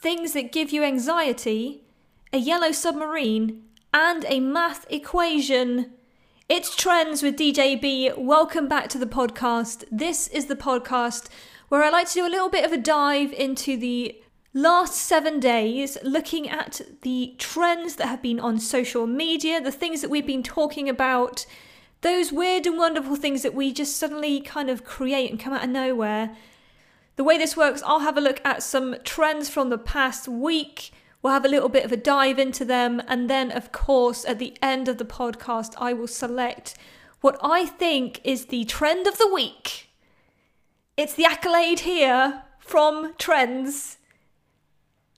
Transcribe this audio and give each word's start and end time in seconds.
things 0.00 0.32
that 0.32 0.50
give 0.50 0.70
you 0.70 0.82
anxiety, 0.82 1.82
a 2.32 2.38
yellow 2.38 2.72
submarine, 2.72 3.62
and 3.92 4.24
a 4.28 4.40
math 4.40 4.86
equation. 4.90 5.92
It's 6.48 6.74
Trends 6.74 7.22
with 7.22 7.36
DJB. 7.36 8.16
Welcome 8.16 8.66
back 8.66 8.88
to 8.88 8.98
the 8.98 9.04
podcast. 9.04 9.84
This 9.90 10.26
is 10.28 10.46
the 10.46 10.56
podcast 10.56 11.28
where 11.68 11.84
I 11.84 11.90
like 11.90 12.08
to 12.08 12.14
do 12.14 12.26
a 12.26 12.30
little 12.30 12.48
bit 12.48 12.64
of 12.64 12.72
a 12.72 12.78
dive 12.78 13.34
into 13.34 13.76
the 13.76 14.16
last 14.54 14.94
seven 14.94 15.38
days, 15.38 15.98
looking 16.02 16.48
at 16.48 16.80
the 17.02 17.34
trends 17.36 17.96
that 17.96 18.08
have 18.08 18.22
been 18.22 18.40
on 18.40 18.58
social 18.58 19.06
media, 19.06 19.60
the 19.60 19.70
things 19.70 20.00
that 20.00 20.10
we've 20.10 20.26
been 20.26 20.42
talking 20.42 20.88
about, 20.88 21.44
those 22.00 22.32
weird 22.32 22.66
and 22.66 22.78
wonderful 22.78 23.16
things 23.16 23.42
that 23.42 23.54
we 23.54 23.70
just 23.70 23.98
suddenly 23.98 24.40
kind 24.40 24.70
of 24.70 24.82
create 24.82 25.30
and 25.30 25.38
come 25.38 25.52
out 25.52 25.64
of 25.64 25.70
nowhere. 25.70 26.34
The 27.20 27.24
way 27.24 27.36
this 27.36 27.54
works, 27.54 27.82
I'll 27.84 27.98
have 28.00 28.16
a 28.16 28.20
look 28.22 28.40
at 28.46 28.62
some 28.62 28.96
trends 29.04 29.50
from 29.50 29.68
the 29.68 29.76
past 29.76 30.26
week. 30.26 30.90
We'll 31.20 31.34
have 31.34 31.44
a 31.44 31.50
little 31.50 31.68
bit 31.68 31.84
of 31.84 31.92
a 31.92 31.96
dive 31.98 32.38
into 32.38 32.64
them. 32.64 33.02
And 33.06 33.28
then, 33.28 33.50
of 33.50 33.72
course, 33.72 34.24
at 34.24 34.38
the 34.38 34.56
end 34.62 34.88
of 34.88 34.96
the 34.96 35.04
podcast, 35.04 35.74
I 35.76 35.92
will 35.92 36.06
select 36.06 36.78
what 37.20 37.36
I 37.42 37.66
think 37.66 38.22
is 38.24 38.46
the 38.46 38.64
trend 38.64 39.06
of 39.06 39.18
the 39.18 39.30
week. 39.30 39.90
It's 40.96 41.12
the 41.12 41.26
accolade 41.26 41.80
here 41.80 42.44
from 42.58 43.12
Trends. 43.18 43.98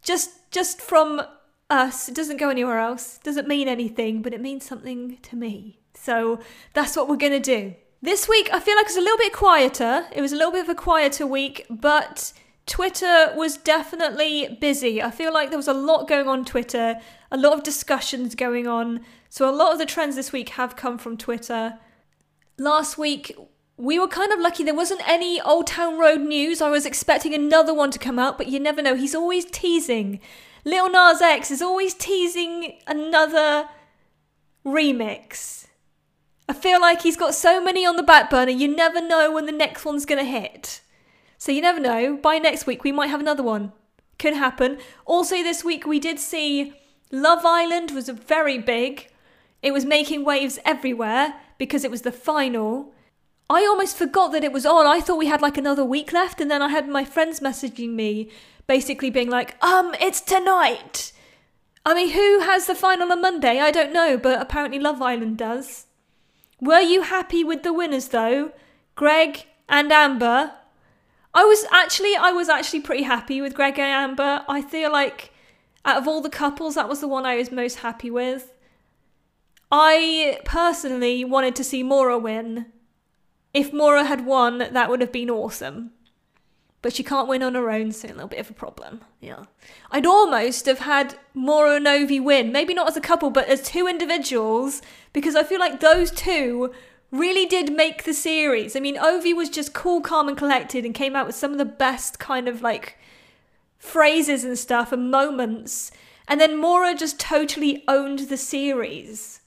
Just 0.02 0.50
just 0.50 0.80
from 0.80 1.22
us. 1.70 2.08
It 2.08 2.16
doesn't 2.16 2.38
go 2.38 2.48
anywhere 2.48 2.80
else. 2.80 3.20
Doesn't 3.22 3.46
mean 3.46 3.68
anything, 3.68 4.22
but 4.22 4.34
it 4.34 4.40
means 4.40 4.66
something 4.66 5.18
to 5.22 5.36
me. 5.36 5.78
So 5.94 6.40
that's 6.72 6.96
what 6.96 7.08
we're 7.08 7.14
going 7.14 7.30
to 7.30 7.38
do. 7.38 7.76
This 8.04 8.28
week, 8.28 8.50
I 8.52 8.58
feel 8.58 8.74
like 8.74 8.86
it's 8.86 8.96
a 8.96 9.00
little 9.00 9.16
bit 9.16 9.32
quieter. 9.32 10.06
It 10.12 10.20
was 10.20 10.32
a 10.32 10.36
little 10.36 10.50
bit 10.50 10.64
of 10.64 10.68
a 10.68 10.74
quieter 10.74 11.24
week, 11.24 11.64
but 11.70 12.32
Twitter 12.66 13.32
was 13.36 13.56
definitely 13.56 14.58
busy. 14.60 15.00
I 15.00 15.12
feel 15.12 15.32
like 15.32 15.50
there 15.50 15.58
was 15.58 15.68
a 15.68 15.72
lot 15.72 16.08
going 16.08 16.26
on 16.26 16.44
Twitter, 16.44 16.96
a 17.30 17.36
lot 17.36 17.52
of 17.52 17.62
discussions 17.62 18.34
going 18.34 18.66
on. 18.66 19.02
So 19.28 19.48
a 19.48 19.54
lot 19.54 19.72
of 19.72 19.78
the 19.78 19.86
trends 19.86 20.16
this 20.16 20.32
week 20.32 20.48
have 20.50 20.74
come 20.74 20.98
from 20.98 21.16
Twitter. 21.16 21.78
Last 22.58 22.98
week, 22.98 23.36
we 23.76 24.00
were 24.00 24.08
kind 24.08 24.32
of 24.32 24.40
lucky 24.40 24.64
there 24.64 24.74
wasn't 24.74 25.08
any 25.08 25.40
Old 25.40 25.68
Town 25.68 25.96
Road 25.96 26.22
news. 26.22 26.60
I 26.60 26.70
was 26.70 26.84
expecting 26.84 27.34
another 27.34 27.72
one 27.72 27.92
to 27.92 28.00
come 28.00 28.18
out, 28.18 28.36
but 28.36 28.48
you 28.48 28.58
never 28.58 28.82
know. 28.82 28.96
He's 28.96 29.14
always 29.14 29.44
teasing. 29.44 30.18
Lil 30.64 30.90
Nas 30.90 31.22
X 31.22 31.52
is 31.52 31.62
always 31.62 31.94
teasing 31.94 32.80
another 32.88 33.68
remix. 34.66 35.68
I 36.52 36.54
feel 36.54 36.82
like 36.82 37.00
he's 37.00 37.16
got 37.16 37.34
so 37.34 37.64
many 37.64 37.86
on 37.86 37.96
the 37.96 38.02
back 38.02 38.28
burner, 38.28 38.50
you 38.50 38.68
never 38.68 39.00
know 39.00 39.32
when 39.32 39.46
the 39.46 39.52
next 39.52 39.86
one's 39.86 40.04
going 40.04 40.22
to 40.22 40.30
hit. 40.30 40.82
So 41.38 41.50
you 41.50 41.62
never 41.62 41.80
know. 41.80 42.18
By 42.18 42.36
next 42.36 42.66
week, 42.66 42.84
we 42.84 42.92
might 42.92 43.06
have 43.08 43.20
another 43.20 43.42
one. 43.42 43.72
Could 44.18 44.34
happen. 44.34 44.76
Also, 45.06 45.36
this 45.36 45.64
week, 45.64 45.86
we 45.86 45.98
did 45.98 46.18
see 46.18 46.74
Love 47.10 47.46
Island 47.46 47.92
was 47.92 48.10
very 48.10 48.58
big. 48.58 49.08
It 49.62 49.72
was 49.72 49.86
making 49.86 50.26
waves 50.26 50.58
everywhere 50.62 51.36
because 51.56 51.84
it 51.84 51.90
was 51.90 52.02
the 52.02 52.12
final. 52.12 52.92
I 53.48 53.60
almost 53.60 53.96
forgot 53.96 54.32
that 54.32 54.44
it 54.44 54.52
was 54.52 54.66
on. 54.66 54.86
I 54.86 55.00
thought 55.00 55.16
we 55.16 55.28
had 55.28 55.40
like 55.40 55.56
another 55.56 55.86
week 55.86 56.12
left, 56.12 56.38
and 56.38 56.50
then 56.50 56.60
I 56.60 56.68
had 56.68 56.86
my 56.86 57.02
friends 57.02 57.40
messaging 57.40 57.94
me, 57.94 58.30
basically 58.66 59.08
being 59.08 59.30
like, 59.30 59.56
um, 59.64 59.94
it's 60.02 60.20
tonight. 60.20 61.12
I 61.86 61.94
mean, 61.94 62.10
who 62.10 62.40
has 62.40 62.66
the 62.66 62.74
final 62.74 63.10
on 63.10 63.22
Monday? 63.22 63.58
I 63.58 63.70
don't 63.70 63.94
know, 63.94 64.18
but 64.18 64.38
apparently 64.38 64.78
Love 64.78 65.00
Island 65.00 65.38
does. 65.38 65.86
Were 66.62 66.80
you 66.80 67.02
happy 67.02 67.42
with 67.42 67.64
the 67.64 67.72
winners 67.72 68.06
though? 68.06 68.52
Greg 68.94 69.46
and 69.68 69.90
Amber? 69.90 70.52
I 71.34 71.44
was 71.44 71.66
actually 71.72 72.14
I 72.14 72.30
was 72.30 72.48
actually 72.48 72.78
pretty 72.82 73.02
happy 73.02 73.40
with 73.40 73.54
Greg 73.54 73.80
and 73.80 73.90
Amber. 73.90 74.44
I 74.48 74.62
feel 74.62 74.92
like 74.92 75.32
out 75.84 75.96
of 75.96 76.06
all 76.06 76.20
the 76.20 76.30
couples 76.30 76.76
that 76.76 76.88
was 76.88 77.00
the 77.00 77.08
one 77.08 77.26
I 77.26 77.34
was 77.34 77.50
most 77.50 77.80
happy 77.80 78.12
with. 78.12 78.54
I 79.72 80.38
personally 80.44 81.24
wanted 81.24 81.56
to 81.56 81.64
see 81.64 81.82
Maura 81.82 82.16
win. 82.16 82.66
If 83.52 83.72
Maura 83.72 84.04
had 84.04 84.24
won, 84.24 84.58
that 84.58 84.88
would 84.88 85.00
have 85.00 85.10
been 85.10 85.30
awesome 85.30 85.90
but 86.82 86.92
she 86.92 87.04
can't 87.04 87.28
win 87.28 87.42
on 87.42 87.54
her 87.54 87.70
own, 87.70 87.92
so 87.92 88.08
a 88.08 88.10
little 88.10 88.28
bit 88.28 88.40
of 88.40 88.50
a 88.50 88.54
problem. 88.54 89.00
Yeah. 89.20 89.44
I'd 89.90 90.04
almost 90.04 90.66
have 90.66 90.80
had 90.80 91.14
Maura 91.32 91.76
and 91.76 91.86
Ovie 91.86 92.20
win, 92.20 92.50
maybe 92.50 92.74
not 92.74 92.88
as 92.88 92.96
a 92.96 93.00
couple, 93.00 93.30
but 93.30 93.48
as 93.48 93.62
two 93.62 93.86
individuals, 93.86 94.82
because 95.12 95.36
I 95.36 95.44
feel 95.44 95.60
like 95.60 95.80
those 95.80 96.10
two 96.10 96.72
really 97.12 97.46
did 97.46 97.72
make 97.72 98.02
the 98.02 98.12
series. 98.12 98.74
I 98.74 98.80
mean, 98.80 98.98
Ovie 98.98 99.32
was 99.32 99.48
just 99.48 99.74
cool, 99.74 100.00
calm, 100.00 100.28
and 100.28 100.36
collected 100.36 100.84
and 100.84 100.94
came 100.94 101.14
out 101.14 101.26
with 101.26 101.36
some 101.36 101.52
of 101.52 101.58
the 101.58 101.64
best 101.64 102.18
kind 102.18 102.48
of 102.48 102.62
like 102.62 102.98
phrases 103.78 104.44
and 104.44 104.58
stuff 104.58 104.90
and 104.92 105.10
moments. 105.10 105.92
And 106.26 106.40
then 106.40 106.56
Maura 106.56 106.94
just 106.94 107.20
totally 107.20 107.84
owned 107.86 108.20
the 108.20 108.36
series. 108.36 109.40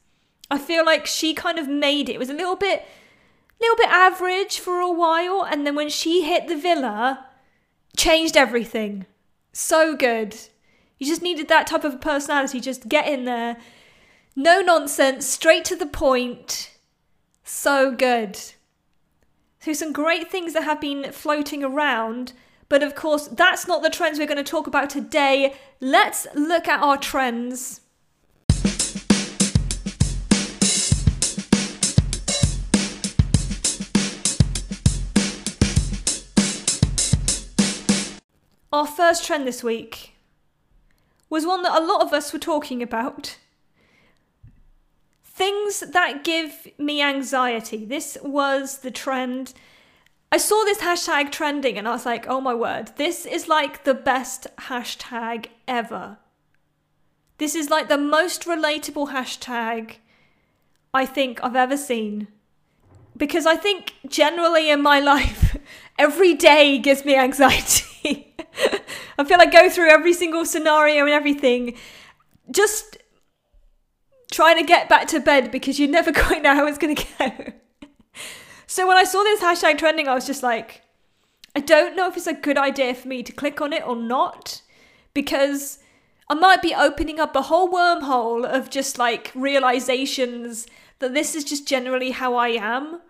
I 0.49 0.57
feel 0.57 0.85
like 0.85 1.05
she 1.05 1.33
kind 1.33 1.57
of 1.57 1.67
made 1.67 2.07
it. 2.07 2.13
It 2.13 2.19
was 2.19 2.29
a 2.29 2.33
little 2.33 2.55
bit 2.55 2.85
little 3.59 3.77
bit 3.77 3.89
average 3.89 4.59
for 4.59 4.79
a 4.79 4.91
while, 4.91 5.45
and 5.45 5.65
then 5.65 5.75
when 5.75 5.89
she 5.89 6.23
hit 6.23 6.47
the 6.47 6.57
villa, 6.57 7.27
changed 7.97 8.37
everything. 8.37 9.05
So 9.53 9.95
good. 9.95 10.35
You 10.99 11.07
just 11.07 11.21
needed 11.21 11.47
that 11.47 11.67
type 11.67 11.83
of 11.83 12.01
personality. 12.01 12.59
Just 12.59 12.89
get 12.89 13.07
in 13.07 13.25
there. 13.25 13.57
No 14.35 14.61
nonsense, 14.61 15.25
straight 15.25 15.65
to 15.65 15.75
the 15.75 15.85
point. 15.85 16.71
So 17.43 17.91
good. 17.91 18.37
So, 19.59 19.73
some 19.73 19.93
great 19.93 20.29
things 20.29 20.53
that 20.53 20.63
have 20.63 20.79
been 20.79 21.11
floating 21.11 21.63
around. 21.63 22.33
But 22.67 22.83
of 22.83 22.95
course, 22.95 23.27
that's 23.27 23.67
not 23.67 23.83
the 23.83 23.89
trends 23.89 24.19
we're 24.19 24.27
going 24.27 24.37
to 24.37 24.43
talk 24.43 24.67
about 24.67 24.89
today. 24.89 25.55
Let's 25.79 26.27
look 26.35 26.67
at 26.67 26.81
our 26.81 26.97
trends. 26.97 27.81
Our 38.75 38.85
first 38.85 39.23
trend 39.23 39.47
this 39.47 39.63
week 39.63 40.15
was 41.29 41.45
one 41.45 41.61
that 41.63 41.81
a 41.81 41.85
lot 41.85 42.01
of 42.01 42.11
us 42.11 42.33
were 42.33 42.39
talking 42.39 42.83
about. 42.83 43.37
Things 45.23 45.79
that 45.79 46.25
give 46.25 46.67
me 46.77 47.01
anxiety. 47.01 47.85
This 47.85 48.17
was 48.21 48.79
the 48.79 48.91
trend. 48.91 49.53
I 50.29 50.35
saw 50.35 50.65
this 50.65 50.79
hashtag 50.79 51.31
trending 51.31 51.77
and 51.77 51.87
I 51.87 51.91
was 51.91 52.05
like, 52.05 52.27
oh 52.27 52.41
my 52.41 52.53
word, 52.53 52.91
this 52.97 53.25
is 53.25 53.47
like 53.47 53.85
the 53.85 53.93
best 53.93 54.45
hashtag 54.57 55.45
ever. 55.69 56.17
This 57.37 57.55
is 57.55 57.69
like 57.69 57.87
the 57.87 57.97
most 57.97 58.43
relatable 58.43 59.13
hashtag 59.13 59.99
I 60.93 61.05
think 61.05 61.41
I've 61.41 61.55
ever 61.55 61.77
seen. 61.77 62.27
Because 63.15 63.45
I 63.45 63.55
think 63.55 63.93
generally 64.05 64.69
in 64.69 64.81
my 64.81 64.99
life, 65.13 65.55
every 65.97 66.33
day 66.33 66.77
gives 66.77 67.05
me 67.05 67.15
anxiety. 67.15 67.84
I 69.17 69.23
feel 69.23 69.37
like 69.37 69.51
go 69.51 69.69
through 69.69 69.89
every 69.89 70.13
single 70.13 70.45
scenario 70.45 71.03
and 71.03 71.13
everything. 71.13 71.75
Just 72.51 72.97
trying 74.31 74.57
to 74.57 74.63
get 74.63 74.89
back 74.89 75.07
to 75.07 75.19
bed 75.19 75.51
because 75.51 75.79
you 75.79 75.87
never 75.87 76.11
quite 76.13 76.41
know 76.41 76.55
how 76.55 76.67
it's 76.67 76.77
going 76.77 76.95
to 76.95 77.05
go. 77.19 77.53
so 78.67 78.87
when 78.87 78.97
I 78.97 79.03
saw 79.03 79.23
this 79.23 79.41
hashtag 79.41 79.77
trending, 79.77 80.07
I 80.07 80.13
was 80.13 80.25
just 80.25 80.43
like, 80.43 80.81
I 81.55 81.61
don't 81.61 81.95
know 81.95 82.07
if 82.07 82.17
it's 82.17 82.27
a 82.27 82.33
good 82.33 82.57
idea 82.57 82.93
for 82.93 83.07
me 83.07 83.23
to 83.23 83.31
click 83.31 83.61
on 83.61 83.71
it 83.71 83.87
or 83.87 83.95
not 83.95 84.61
because 85.13 85.79
I 86.29 86.33
might 86.33 86.61
be 86.61 86.75
opening 86.75 87.19
up 87.19 87.35
a 87.35 87.43
whole 87.43 87.71
wormhole 87.71 88.45
of 88.45 88.69
just 88.69 88.97
like 88.97 89.31
realizations 89.33 90.67
that 90.99 91.13
this 91.13 91.35
is 91.35 91.43
just 91.43 91.67
generally 91.67 92.11
how 92.11 92.35
I 92.35 92.49
am 92.49 93.01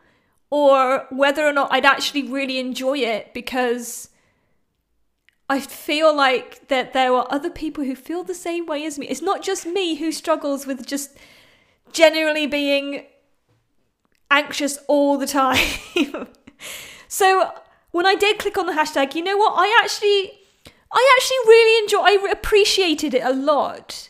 or 0.50 1.08
whether 1.10 1.46
or 1.46 1.54
not 1.54 1.72
I'd 1.72 1.86
actually 1.86 2.24
really 2.24 2.60
enjoy 2.60 3.00
it 3.00 3.34
because 3.34 4.10
I 5.48 5.60
feel 5.60 6.16
like 6.16 6.68
that 6.70 6.94
there 6.94 7.14
are 7.14 7.28
other 7.30 7.50
people 7.50 7.84
who 7.84 7.96
feel 7.96 8.24
the 8.24 8.34
same 8.34 8.66
way 8.66 8.86
as 8.86 8.98
me. 8.98 9.08
It's 9.08 9.22
not 9.22 9.44
just 9.44 9.66
me 9.66 9.96
who 9.96 10.12
struggles 10.12 10.66
with 10.66 10.86
just 10.86 11.18
generally 11.92 12.48
being 12.48 13.06
anxious 14.32 14.80
all 14.88 15.18
the 15.18 15.28
time. 15.28 15.68
so 17.08 17.52
when 17.92 18.06
I 18.06 18.16
did 18.16 18.40
click 18.40 18.58
on 18.58 18.66
the 18.66 18.74
hashtag, 18.74 19.16
you 19.16 19.24
know 19.24 19.38
what? 19.38 19.54
I 19.56 19.80
actually 19.84 20.40
I 20.92 21.18
actually 21.18 21.38
really 21.48 21.84
enjoy 21.84 22.28
I 22.28 22.32
appreciated 22.32 23.14
it 23.14 23.24
a 23.24 23.34
lot. 23.34 24.10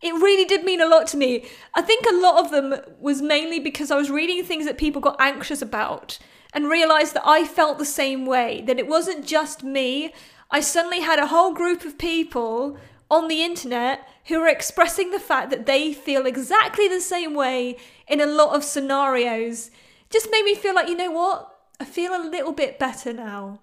It 0.00 0.14
really 0.14 0.44
did 0.44 0.64
mean 0.64 0.80
a 0.80 0.88
lot 0.88 1.06
to 1.08 1.16
me. 1.16 1.46
I 1.74 1.82
think 1.82 2.06
a 2.06 2.14
lot 2.14 2.44
of 2.44 2.50
them 2.50 2.74
was 3.00 3.22
mainly 3.22 3.60
because 3.60 3.90
I 3.90 3.96
was 3.96 4.10
reading 4.10 4.42
things 4.44 4.64
that 4.64 4.76
people 4.76 5.00
got 5.00 5.16
anxious 5.20 5.62
about 5.62 6.18
and 6.52 6.68
realized 6.68 7.14
that 7.14 7.22
I 7.24 7.44
felt 7.44 7.78
the 7.78 7.84
same 7.84 8.26
way, 8.26 8.62
that 8.66 8.78
it 8.78 8.88
wasn't 8.88 9.26
just 9.26 9.62
me. 9.62 10.12
I 10.52 10.60
suddenly 10.60 11.00
had 11.00 11.18
a 11.18 11.28
whole 11.28 11.54
group 11.54 11.84
of 11.84 11.96
people 11.96 12.76
on 13.10 13.28
the 13.28 13.42
internet 13.42 14.06
who 14.26 14.38
are 14.40 14.48
expressing 14.48 15.10
the 15.10 15.18
fact 15.18 15.50
that 15.50 15.66
they 15.66 15.94
feel 15.94 16.26
exactly 16.26 16.86
the 16.86 17.00
same 17.00 17.34
way 17.34 17.78
in 18.06 18.20
a 18.20 18.26
lot 18.26 18.54
of 18.54 18.62
scenarios. 18.62 19.70
Just 20.10 20.28
made 20.30 20.44
me 20.44 20.54
feel 20.54 20.74
like, 20.74 20.88
you 20.88 20.96
know 20.96 21.10
what? 21.10 21.48
I 21.80 21.84
feel 21.84 22.14
a 22.14 22.28
little 22.28 22.52
bit 22.52 22.78
better 22.78 23.12
now. 23.12 23.60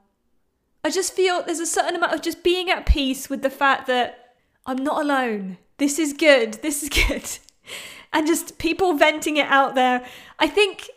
I 0.84 0.90
just 0.90 1.14
feel 1.14 1.44
there's 1.44 1.60
a 1.60 1.66
certain 1.68 1.96
amount 1.96 2.14
of 2.14 2.22
just 2.22 2.44
being 2.44 2.70
at 2.70 2.86
peace 2.86 3.30
with 3.30 3.44
the 3.44 3.50
fact 3.50 3.86
that 3.88 4.36
I'm 4.66 4.84
not 4.84 5.02
alone. 5.02 5.58
This 5.78 6.00
is 6.00 6.14
good. 6.14 6.56
This 6.56 6.84
is 6.84 6.90
good. 7.08 7.30
and 8.12 8.26
just 8.26 8.58
people 8.58 8.94
venting 8.96 9.38
it 9.38 9.48
out 9.48 9.76
there. 9.76 10.06
I 10.40 10.48
think 10.48 10.90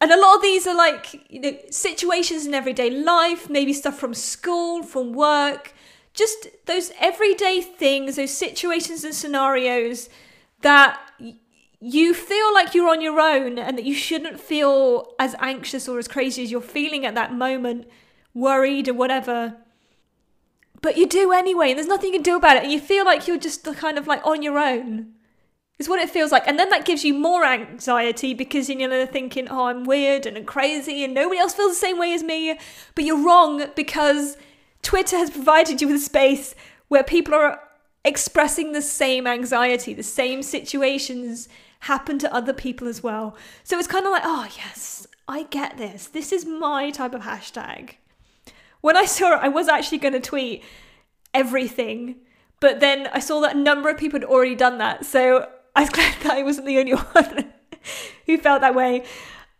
and 0.00 0.10
a 0.10 0.20
lot 0.20 0.36
of 0.36 0.42
these 0.42 0.66
are 0.66 0.76
like, 0.76 1.30
you 1.30 1.40
know, 1.40 1.56
situations 1.70 2.46
in 2.46 2.54
everyday 2.54 2.90
life, 2.90 3.48
maybe 3.48 3.72
stuff 3.72 3.98
from 3.98 4.14
school, 4.14 4.82
from 4.82 5.12
work, 5.12 5.72
just 6.12 6.48
those 6.66 6.92
everyday 7.00 7.60
things, 7.60 8.16
those 8.16 8.36
situations 8.36 9.04
and 9.04 9.14
scenarios 9.14 10.08
that 10.62 10.98
you 11.80 12.14
feel 12.14 12.52
like 12.54 12.74
you're 12.74 12.88
on 12.88 13.00
your 13.00 13.20
own 13.20 13.58
and 13.58 13.76
that 13.78 13.84
you 13.84 13.94
shouldn't 13.94 14.40
feel 14.40 15.14
as 15.18 15.34
anxious 15.38 15.88
or 15.88 15.98
as 15.98 16.08
crazy 16.08 16.42
as 16.42 16.50
you're 16.50 16.60
feeling 16.60 17.04
at 17.04 17.14
that 17.14 17.34
moment, 17.34 17.86
worried 18.34 18.88
or 18.88 18.94
whatever. 18.94 19.56
But 20.82 20.96
you 20.96 21.06
do 21.06 21.32
anyway, 21.32 21.70
and 21.70 21.78
there's 21.78 21.88
nothing 21.88 22.12
you 22.12 22.18
can 22.18 22.22
do 22.22 22.36
about 22.36 22.56
it, 22.56 22.62
and 22.62 22.72
you 22.72 22.80
feel 22.80 23.04
like 23.04 23.26
you're 23.26 23.38
just 23.38 23.64
kind 23.76 23.98
of 23.98 24.06
like 24.06 24.24
on 24.26 24.42
your 24.42 24.58
own. 24.58 25.12
Is 25.78 25.90
what 25.90 26.00
it 26.00 26.08
feels 26.08 26.32
like. 26.32 26.46
And 26.46 26.58
then 26.58 26.70
that 26.70 26.86
gives 26.86 27.04
you 27.04 27.12
more 27.12 27.44
anxiety 27.44 28.32
because 28.32 28.70
you 28.70 28.76
know 28.76 28.88
they're 28.88 29.06
thinking, 29.06 29.46
oh, 29.48 29.66
I'm 29.66 29.84
weird 29.84 30.24
and 30.24 30.46
crazy 30.46 31.04
and 31.04 31.12
nobody 31.12 31.38
else 31.38 31.52
feels 31.52 31.72
the 31.72 31.86
same 31.86 31.98
way 31.98 32.14
as 32.14 32.22
me. 32.22 32.58
But 32.94 33.04
you're 33.04 33.22
wrong 33.22 33.66
because 33.74 34.38
Twitter 34.80 35.18
has 35.18 35.30
provided 35.30 35.82
you 35.82 35.88
with 35.88 35.96
a 35.96 36.00
space 36.00 36.54
where 36.88 37.04
people 37.04 37.34
are 37.34 37.60
expressing 38.06 38.72
the 38.72 38.80
same 38.80 39.26
anxiety, 39.26 39.92
the 39.92 40.02
same 40.02 40.42
situations 40.42 41.48
happen 41.80 42.18
to 42.20 42.32
other 42.32 42.52
people 42.52 42.88
as 42.88 43.02
well. 43.02 43.36
So 43.64 43.78
it's 43.78 43.88
kind 43.88 44.06
of 44.06 44.12
like, 44.12 44.22
oh, 44.24 44.48
yes, 44.56 45.06
I 45.28 45.42
get 45.44 45.76
this. 45.76 46.06
This 46.06 46.32
is 46.32 46.46
my 46.46 46.90
type 46.90 47.14
of 47.14 47.22
hashtag. 47.22 47.96
When 48.80 48.96
I 48.96 49.04
saw 49.04 49.34
it, 49.34 49.40
I 49.42 49.48
was 49.48 49.68
actually 49.68 49.98
going 49.98 50.14
to 50.14 50.20
tweet 50.20 50.62
everything, 51.34 52.16
but 52.60 52.80
then 52.80 53.08
I 53.12 53.18
saw 53.18 53.40
that 53.40 53.56
a 53.56 53.58
number 53.58 53.90
of 53.90 53.98
people 53.98 54.20
had 54.20 54.28
already 54.28 54.54
done 54.54 54.78
that. 54.78 55.04
So 55.04 55.48
I 55.76 55.80
was 55.80 55.90
glad 55.90 56.14
that 56.22 56.32
I 56.32 56.42
wasn't 56.42 56.66
the 56.66 56.78
only 56.78 56.92
one 57.12 57.52
who 58.24 58.38
felt 58.38 58.62
that 58.62 58.74
way. 58.74 59.04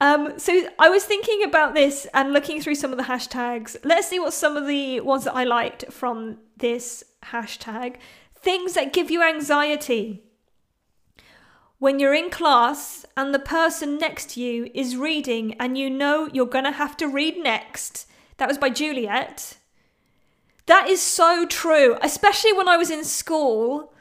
Um, 0.00 0.38
so 0.38 0.68
I 0.78 0.90
was 0.90 1.04
thinking 1.04 1.44
about 1.44 1.74
this 1.74 2.06
and 2.12 2.32
looking 2.32 2.60
through 2.60 2.74
some 2.74 2.90
of 2.90 2.98
the 2.98 3.04
hashtags. 3.04 3.76
Let's 3.84 4.08
see 4.08 4.18
what 4.18 4.32
some 4.32 4.56
of 4.56 4.66
the 4.66 5.00
ones 5.00 5.24
that 5.24 5.34
I 5.34 5.44
liked 5.44 5.90
from 5.92 6.38
this 6.56 7.04
hashtag. 7.26 7.96
Things 8.34 8.74
that 8.74 8.92
give 8.92 9.10
you 9.10 9.22
anxiety. 9.22 10.22
When 11.78 11.98
you're 11.98 12.14
in 12.14 12.30
class 12.30 13.04
and 13.16 13.34
the 13.34 13.38
person 13.38 13.98
next 13.98 14.30
to 14.30 14.40
you 14.40 14.70
is 14.74 14.96
reading 14.96 15.54
and 15.60 15.76
you 15.76 15.90
know 15.90 16.28
you're 16.32 16.46
going 16.46 16.64
to 16.64 16.72
have 16.72 16.96
to 16.98 17.06
read 17.06 17.38
next. 17.38 18.06
That 18.38 18.48
was 18.48 18.58
by 18.58 18.70
Juliet. 18.70 19.56
That 20.66 20.88
is 20.88 21.00
so 21.00 21.46
true, 21.46 21.96
especially 22.02 22.52
when 22.52 22.68
I 22.68 22.76
was 22.76 22.90
in 22.90 23.04
school 23.04 23.94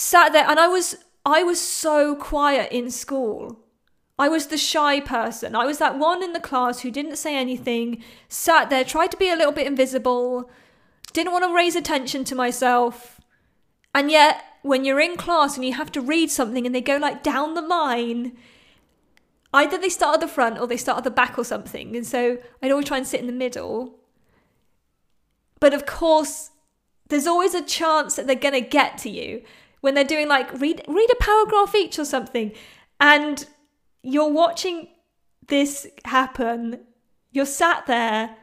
sat 0.00 0.32
there 0.32 0.48
and 0.48 0.58
I 0.58 0.66
was 0.66 0.96
I 1.26 1.42
was 1.42 1.60
so 1.60 2.16
quiet 2.16 2.72
in 2.72 2.90
school. 2.90 3.60
I 4.18 4.28
was 4.28 4.46
the 4.46 4.56
shy 4.56 5.00
person. 5.00 5.54
I 5.54 5.66
was 5.66 5.78
that 5.78 5.98
one 5.98 6.22
in 6.22 6.32
the 6.32 6.40
class 6.40 6.80
who 6.80 6.90
didn't 6.90 7.16
say 7.16 7.36
anything, 7.36 8.02
sat 8.28 8.70
there, 8.70 8.84
tried 8.84 9.10
to 9.12 9.16
be 9.18 9.30
a 9.30 9.36
little 9.36 9.52
bit 9.52 9.66
invisible, 9.66 10.50
didn't 11.12 11.32
want 11.32 11.44
to 11.44 11.54
raise 11.54 11.76
attention 11.76 12.24
to 12.24 12.34
myself. 12.34 13.20
And 13.94 14.10
yet, 14.10 14.42
when 14.62 14.84
you're 14.84 15.00
in 15.00 15.16
class 15.16 15.56
and 15.56 15.64
you 15.64 15.74
have 15.74 15.92
to 15.92 16.00
read 16.00 16.30
something 16.30 16.64
and 16.64 16.74
they 16.74 16.80
go 16.80 16.96
like 16.96 17.22
down 17.22 17.54
the 17.54 17.62
line, 17.62 18.36
either 19.52 19.76
they 19.76 19.88
start 19.90 20.14
at 20.14 20.20
the 20.20 20.28
front 20.28 20.58
or 20.58 20.66
they 20.66 20.76
start 20.76 20.98
at 20.98 21.04
the 21.04 21.10
back 21.10 21.38
or 21.38 21.44
something. 21.44 21.94
And 21.94 22.06
so 22.06 22.38
I'd 22.62 22.70
always 22.70 22.86
try 22.86 22.96
and 22.96 23.06
sit 23.06 23.20
in 23.20 23.26
the 23.26 23.32
middle. 23.32 23.98
But 25.60 25.74
of 25.74 25.84
course, 25.84 26.50
there's 27.08 27.26
always 27.26 27.54
a 27.54 27.62
chance 27.62 28.16
that 28.16 28.26
they're 28.26 28.36
going 28.36 28.54
to 28.54 28.60
get 28.60 28.96
to 28.98 29.10
you 29.10 29.42
when 29.80 29.94
they're 29.94 30.04
doing 30.04 30.28
like 30.28 30.52
read 30.60 30.82
read 30.86 31.10
a 31.10 31.22
paragraph 31.22 31.74
each 31.74 31.98
or 31.98 32.04
something. 32.04 32.52
And 33.00 33.46
you're 34.02 34.30
watching 34.30 34.88
this 35.48 35.86
happen. 36.04 36.80
You're 37.32 37.46
sat 37.46 37.86
there 37.86 38.36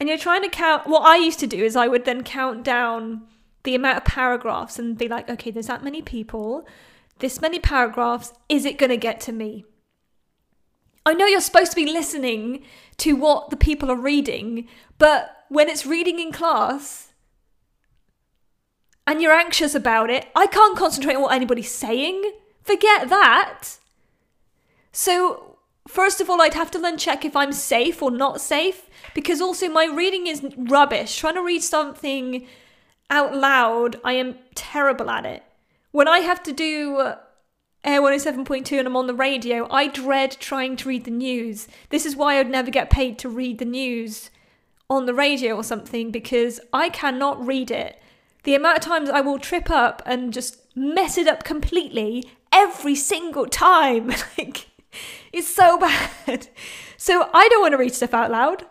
and 0.00 0.08
you're 0.08 0.18
trying 0.18 0.42
to 0.42 0.48
count 0.48 0.86
what 0.86 1.02
i 1.02 1.16
used 1.16 1.38
to 1.38 1.46
do 1.46 1.62
is 1.62 1.76
i 1.76 1.86
would 1.86 2.04
then 2.04 2.22
count 2.22 2.64
down 2.64 3.22
the 3.62 3.74
amount 3.74 3.96
of 3.96 4.04
paragraphs 4.04 4.78
and 4.78 4.98
be 4.98 5.08
like 5.08 5.28
okay 5.30 5.50
there's 5.50 5.66
that 5.68 5.84
many 5.84 6.02
people. 6.02 6.66
This 7.20 7.40
many 7.40 7.60
paragraphs. 7.60 8.32
Is 8.48 8.64
it 8.64 8.76
going 8.76 8.90
to 8.90 8.96
get 8.96 9.20
to 9.20 9.32
me? 9.32 9.64
I 11.06 11.14
know 11.14 11.26
you're 11.26 11.40
supposed 11.40 11.70
to 11.70 11.76
be 11.76 11.86
listening 11.86 12.64
to 12.98 13.14
what 13.14 13.50
the 13.50 13.56
people 13.56 13.90
are 13.90 13.96
reading 13.96 14.68
but 14.98 15.44
when 15.48 15.68
it's 15.68 15.86
reading 15.86 16.18
in 16.18 16.32
class 16.32 17.12
and 19.06 19.20
you're 19.20 19.32
anxious 19.32 19.74
about 19.74 20.10
it, 20.10 20.28
I 20.34 20.46
can't 20.46 20.78
concentrate 20.78 21.16
on 21.16 21.22
what 21.22 21.34
anybody's 21.34 21.70
saying. 21.70 22.32
Forget 22.62 23.08
that. 23.10 23.78
So, 24.92 25.58
first 25.86 26.20
of 26.20 26.30
all, 26.30 26.40
I'd 26.40 26.54
have 26.54 26.70
to 26.72 26.78
then 26.78 26.96
check 26.96 27.24
if 27.24 27.36
I'm 27.36 27.52
safe 27.52 28.02
or 28.02 28.10
not 28.10 28.40
safe, 28.40 28.88
because 29.14 29.40
also 29.40 29.68
my 29.68 29.84
reading 29.84 30.26
is 30.26 30.46
rubbish. 30.56 31.16
Trying 31.16 31.34
to 31.34 31.42
read 31.42 31.62
something 31.62 32.46
out 33.10 33.36
loud, 33.36 34.00
I 34.02 34.14
am 34.14 34.36
terrible 34.54 35.10
at 35.10 35.26
it. 35.26 35.42
When 35.90 36.08
I 36.08 36.20
have 36.20 36.42
to 36.44 36.52
do 36.52 36.96
uh, 36.96 37.18
Air 37.84 38.00
107.2 38.00 38.78
and 38.78 38.88
I'm 38.88 38.96
on 38.96 39.06
the 39.06 39.14
radio, 39.14 39.70
I 39.70 39.88
dread 39.88 40.36
trying 40.40 40.76
to 40.76 40.88
read 40.88 41.04
the 41.04 41.10
news. 41.10 41.68
This 41.90 42.06
is 42.06 42.16
why 42.16 42.38
I'd 42.38 42.50
never 42.50 42.70
get 42.70 42.88
paid 42.88 43.18
to 43.18 43.28
read 43.28 43.58
the 43.58 43.66
news 43.66 44.30
on 44.88 45.04
the 45.04 45.14
radio 45.14 45.54
or 45.56 45.64
something, 45.64 46.10
because 46.10 46.60
I 46.72 46.88
cannot 46.88 47.44
read 47.46 47.70
it 47.70 47.98
the 48.44 48.54
amount 48.54 48.78
of 48.78 48.84
times 48.84 49.10
I 49.10 49.20
will 49.20 49.38
trip 49.38 49.70
up 49.70 50.02
and 50.06 50.32
just 50.32 50.58
mess 50.76 51.18
it 51.18 51.26
up 51.26 51.44
completely 51.44 52.30
every 52.52 52.94
single 52.94 53.46
time. 53.46 54.08
like, 54.38 54.68
it's 55.32 55.48
so 55.48 55.78
bad. 55.78 56.48
So 56.96 57.28
I 57.34 57.48
don't 57.48 57.60
want 57.60 57.72
to 57.72 57.78
read 57.78 57.94
stuff 57.94 58.14
out 58.14 58.30
loud. 58.30 58.64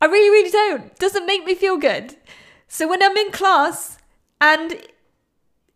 I 0.00 0.06
really, 0.06 0.30
really 0.30 0.50
don't. 0.50 0.96
Doesn't 0.98 1.26
make 1.26 1.44
me 1.44 1.54
feel 1.54 1.76
good. 1.76 2.16
So 2.68 2.88
when 2.88 3.02
I'm 3.02 3.16
in 3.16 3.32
class 3.32 3.98
and 4.40 4.76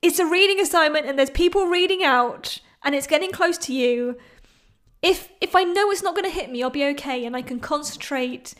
it's 0.01 0.19
a 0.19 0.27
reading 0.27 0.61
assignment 0.61 1.07
and 1.07 1.19
there's 1.19 1.31
people 1.31 1.67
reading 1.67 2.05
out 2.05 2.59
and 2.83 2.95
it's 2.95 3.07
getting 3.07 3.33
close 3.33 3.59
to 3.59 3.75
you, 3.75 4.17
if 5.03 5.31
if 5.41 5.55
I 5.55 5.65
know 5.65 5.91
it's 5.91 6.03
not 6.03 6.15
going 6.15 6.25
to 6.25 6.31
hit 6.31 6.51
me, 6.51 6.63
I'll 6.63 6.71
be 6.71 6.87
okay 6.87 7.25
and 7.25 7.37
I 7.37 7.43
can 7.43 7.61
concentrate 7.61 8.55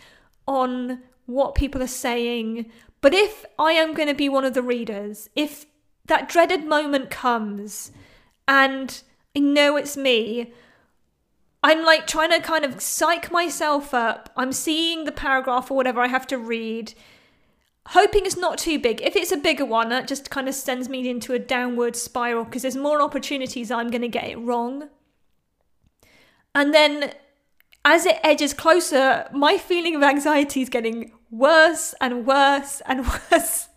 on 0.47 1.01
what 1.27 1.55
people 1.55 1.83
are 1.83 1.87
saying, 1.87 2.71
but 3.05 3.13
if 3.13 3.45
I 3.59 3.73
am 3.73 3.93
going 3.93 4.09
to 4.09 4.15
be 4.15 4.31
one 4.31 4.47
of 4.47 4.55
the 4.55 4.63
readers, 4.63 5.29
if 5.37 5.67
that 6.07 6.27
dreaded 6.27 6.65
moment 6.65 7.11
comes 7.11 7.93
and 8.49 9.03
I 9.37 9.41
know 9.41 9.77
it's 9.77 9.95
me, 9.95 10.55
I'm 11.63 11.85
like 11.85 12.07
trying 12.07 12.31
to 12.31 12.41
kind 12.41 12.65
of 12.65 12.81
psych 12.81 13.31
myself 13.31 13.93
up. 13.93 14.31
I'm 14.39 14.55
seeing 14.55 15.05
the 15.05 15.13
paragraph 15.13 15.71
or 15.71 15.77
whatever 15.77 16.01
I 16.01 16.09
have 16.09 16.27
to 16.29 16.39
read, 16.39 16.95
hoping 17.89 18.25
it's 18.25 18.39
not 18.39 18.57
too 18.57 18.79
big. 18.79 19.03
If 19.03 19.17
it's 19.17 19.33
a 19.33 19.37
bigger 19.37 19.67
one, 19.67 19.91
that 19.91 20.09
just 20.09 20.31
kind 20.31 20.49
of 20.49 20.55
sends 20.55 20.89
me 20.89 21.07
into 21.07 21.35
a 21.35 21.39
downward 21.39 21.97
spiral 21.97 22.45
because 22.45 22.63
there's 22.63 22.75
more 22.75 23.03
opportunities 23.03 23.71
I'm 23.71 23.91
going 23.91 24.01
to 24.01 24.09
get 24.09 24.31
it 24.31 24.39
wrong. 24.39 24.89
And 26.55 26.73
then 26.73 27.13
as 27.85 28.07
it 28.07 28.19
edges 28.25 28.55
closer, 28.55 29.29
my 29.31 29.59
feeling 29.59 29.95
of 29.95 30.03
anxiety 30.03 30.63
is 30.63 30.71
getting 30.71 31.13
worse 31.39 31.95
and 32.01 32.27
worse 32.27 32.81
and 32.87 33.07
worse. 33.31 33.69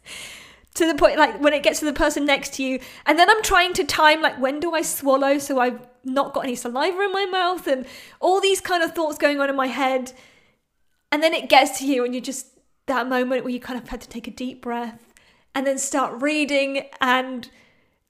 To 0.76 0.86
the 0.86 0.94
point 0.94 1.18
like 1.18 1.42
when 1.42 1.54
it 1.54 1.64
gets 1.64 1.80
to 1.80 1.86
the 1.86 1.94
person 1.94 2.26
next 2.26 2.54
to 2.56 2.64
you. 2.64 2.80
And 3.06 3.18
then 3.18 3.30
i'm 3.30 3.42
trying 3.42 3.74
to 3.74 3.84
time 3.84 4.22
like 4.22 4.40
when 4.40 4.60
do 4.60 4.76
i 4.76 4.84
swallow 4.84 5.40
so 5.40 5.60
i've 5.60 5.80
not 6.04 6.34
got 6.34 6.44
any 6.44 6.56
saliva 6.56 7.02
in 7.02 7.12
my 7.12 7.26
mouth 7.26 7.68
and 7.68 7.86
all 8.20 8.40
these 8.40 8.62
kind 8.62 8.84
of 8.84 8.94
thoughts 8.94 9.18
going 9.18 9.40
on 9.40 9.50
in 9.50 9.56
my 9.56 9.68
head. 9.68 10.14
And 11.12 11.24
then 11.24 11.34
it 11.34 11.50
gets 11.50 11.80
to 11.80 11.86
you 11.86 12.06
and 12.06 12.14
you 12.14 12.22
just 12.22 12.48
that 12.86 13.08
moment 13.08 13.44
where 13.44 13.52
you 13.52 13.60
kind 13.60 13.80
of 13.80 13.90
had 13.90 14.02
to 14.02 14.10
take 14.10 14.28
a 14.28 14.32
deep 14.32 14.62
breath 14.62 15.14
and 15.54 15.66
then 15.66 15.78
start 15.78 16.22
reading 16.22 16.88
and 17.02 17.50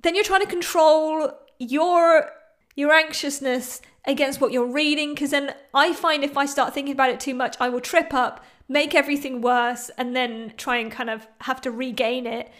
then 0.03 0.13
you're 0.13 0.23
trying 0.23 0.41
to 0.41 0.47
control 0.47 1.31
your 1.57 2.31
your 2.75 2.91
anxiousness 2.91 3.81
against 4.05 4.39
what 4.39 4.51
you're 4.51 4.71
reading. 4.71 5.13
Because 5.13 5.31
then 5.31 5.55
i 5.73 5.93
find 5.93 6.23
if 6.23 6.37
i 6.37 6.45
start 6.45 6.73
thinking 6.73 6.93
about 6.93 7.09
it 7.09 7.19
too 7.19 7.33
much 7.33 7.55
i 7.59 7.69
will 7.69 7.81
trip 7.81 8.13
up 8.13 8.43
make 8.67 8.93
everything 8.93 9.41
worse 9.41 9.89
and 9.97 10.15
then 10.15 10.53
try 10.57 10.77
and 10.77 10.91
kind 10.91 11.09
of 11.09 11.27
have 11.41 11.61
to 11.61 11.71
regain 11.71 12.25
it. 12.25 12.51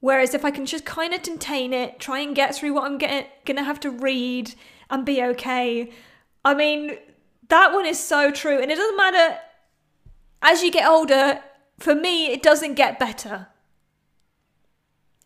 Whereas 0.00 0.34
if 0.34 0.44
I 0.44 0.50
can 0.50 0.66
just 0.66 0.84
kind 0.84 1.14
of 1.14 1.22
contain 1.22 1.72
it, 1.72 2.00
try 2.00 2.20
and 2.20 2.34
get 2.34 2.54
through 2.54 2.74
what 2.74 2.84
I'm 2.84 2.98
get- 2.98 3.44
gonna 3.44 3.64
have 3.64 3.80
to 3.80 3.90
read 3.90 4.54
and 4.90 5.04
be 5.04 5.22
okay. 5.22 5.90
I 6.44 6.54
mean, 6.54 6.98
that 7.48 7.72
one 7.72 7.86
is 7.86 7.98
so 7.98 8.30
true. 8.30 8.60
And 8.60 8.70
it 8.70 8.76
doesn't 8.76 8.96
matter 8.96 9.38
as 10.42 10.62
you 10.62 10.70
get 10.70 10.88
older, 10.88 11.40
for 11.78 11.94
me, 11.94 12.26
it 12.26 12.42
doesn't 12.42 12.74
get 12.74 12.98
better. 12.98 13.48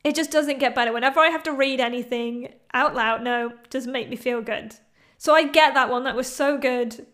It 0.05 0.15
just 0.15 0.31
doesn't 0.31 0.59
get 0.61 0.75
better. 0.75 0.93
Whenever 0.93 1.21
I 1.21 1.29
have 1.29 1.43
to 1.45 1.53
read 1.53 1.81
anything 1.81 2.53
out 2.73 2.95
loud, 2.95 3.23
no, 3.23 3.53
doesn't 3.71 3.91
make 3.91 4.09
me 4.09 4.17
feel 4.17 4.41
good. 4.41 4.77
So 5.19 5.35
I 5.35 5.45
get 5.45 5.75
that 5.75 5.91
one. 5.91 6.05
That 6.05 6.15
was 6.15 6.33
so 6.33 6.59
good. 6.59 7.07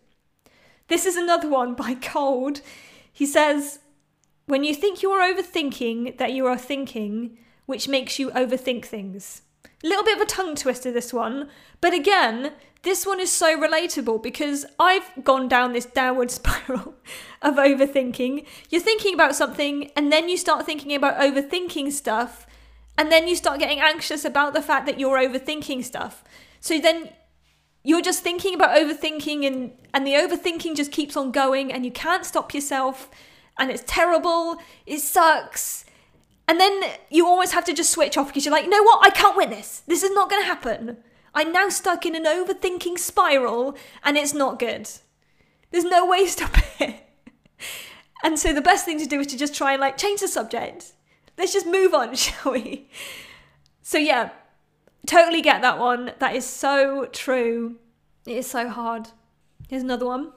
This 0.89 1.05
is 1.05 1.15
another 1.15 1.49
one 1.49 1.73
by 1.75 1.95
Cold. 1.95 2.61
He 3.13 3.25
says, 3.25 3.79
when 4.45 4.63
you 4.63 4.73
think 4.73 5.01
you 5.01 5.11
are 5.11 5.33
overthinking, 5.33 6.17
that 6.17 6.33
you 6.33 6.45
are 6.47 6.57
thinking, 6.57 7.37
which 7.65 7.87
makes 7.87 8.19
you 8.19 8.29
overthink 8.31 8.85
things. 8.85 9.43
A 9.83 9.87
little 9.87 10.03
bit 10.03 10.17
of 10.17 10.21
a 10.21 10.25
tongue 10.25 10.55
twister, 10.55 10.91
this 10.91 11.13
one. 11.13 11.49
But 11.79 11.93
again, 11.93 12.51
this 12.81 13.05
one 13.05 13.21
is 13.21 13.31
so 13.31 13.57
relatable 13.57 14.21
because 14.21 14.65
I've 14.77 15.23
gone 15.23 15.47
down 15.47 15.71
this 15.71 15.85
downward 15.85 16.31
spiral 16.39 16.95
of 17.41 17.55
overthinking. 17.55 18.45
You're 18.69 18.81
thinking 18.81 19.13
about 19.13 19.35
something, 19.35 19.91
and 19.95 20.11
then 20.11 20.27
you 20.27 20.35
start 20.35 20.65
thinking 20.65 20.93
about 20.93 21.19
overthinking 21.19 21.91
stuff, 21.91 22.45
and 22.97 23.11
then 23.11 23.27
you 23.27 23.35
start 23.35 23.59
getting 23.59 23.79
anxious 23.79 24.25
about 24.25 24.53
the 24.53 24.61
fact 24.61 24.85
that 24.87 24.99
you're 24.99 25.17
overthinking 25.17 25.83
stuff. 25.83 26.23
So 26.59 26.79
then 26.79 27.09
you're 27.83 28.01
just 28.01 28.23
thinking 28.23 28.55
about 28.55 28.77
overthinking, 28.77 29.45
and, 29.45 29.71
and 29.93 30.07
the 30.07 30.13
overthinking 30.13 30.75
just 30.75 30.91
keeps 30.91 31.17
on 31.17 31.31
going, 31.31 31.71
and 31.71 31.85
you 31.85 31.91
can't 31.91 32.25
stop 32.25 32.53
yourself, 32.53 33.09
and 33.57 33.69
it's 33.69 33.83
terrible, 33.85 34.57
it 34.85 34.99
sucks 34.99 35.85
and 36.47 36.59
then 36.59 36.81
you 37.09 37.25
always 37.25 37.53
have 37.53 37.65
to 37.65 37.73
just 37.73 37.91
switch 37.91 38.17
off 38.17 38.27
because 38.27 38.45
you're 38.45 38.53
like, 38.53 38.65
you 38.65 38.69
know 38.69 38.83
what? 38.83 39.05
I 39.05 39.09
can't 39.09 39.37
win 39.37 39.49
this. 39.49 39.81
This 39.87 40.03
is 40.03 40.11
not 40.11 40.29
going 40.29 40.41
to 40.41 40.47
happen. 40.47 40.97
I'm 41.33 41.51
now 41.51 41.69
stuck 41.69 42.05
in 42.05 42.15
an 42.15 42.25
overthinking 42.25 42.99
spiral 42.99 43.75
and 44.03 44.17
it's 44.17 44.33
not 44.33 44.59
good. 44.59 44.89
There's 45.71 45.85
no 45.85 46.05
way 46.05 46.25
to 46.25 46.29
stop 46.29 46.55
it. 46.79 47.07
and 48.23 48.37
so 48.37 48.53
the 48.53 48.61
best 48.61 48.85
thing 48.85 48.99
to 48.99 49.05
do 49.05 49.19
is 49.21 49.27
to 49.27 49.37
just 49.37 49.55
try 49.55 49.71
and 49.71 49.81
like 49.81 49.97
change 49.97 50.19
the 50.19 50.27
subject. 50.27 50.91
Let's 51.37 51.53
just 51.53 51.65
move 51.65 51.93
on, 51.93 52.13
shall 52.15 52.51
we? 52.51 52.89
So 53.81 53.97
yeah, 53.97 54.31
totally 55.05 55.41
get 55.41 55.61
that 55.61 55.79
one. 55.79 56.11
That 56.19 56.35
is 56.35 56.45
so 56.45 57.07
true. 57.11 57.77
It 58.25 58.37
is 58.37 58.47
so 58.47 58.69
hard. 58.69 59.09
Here's 59.67 59.83
another 59.83 60.05
one. 60.05 60.31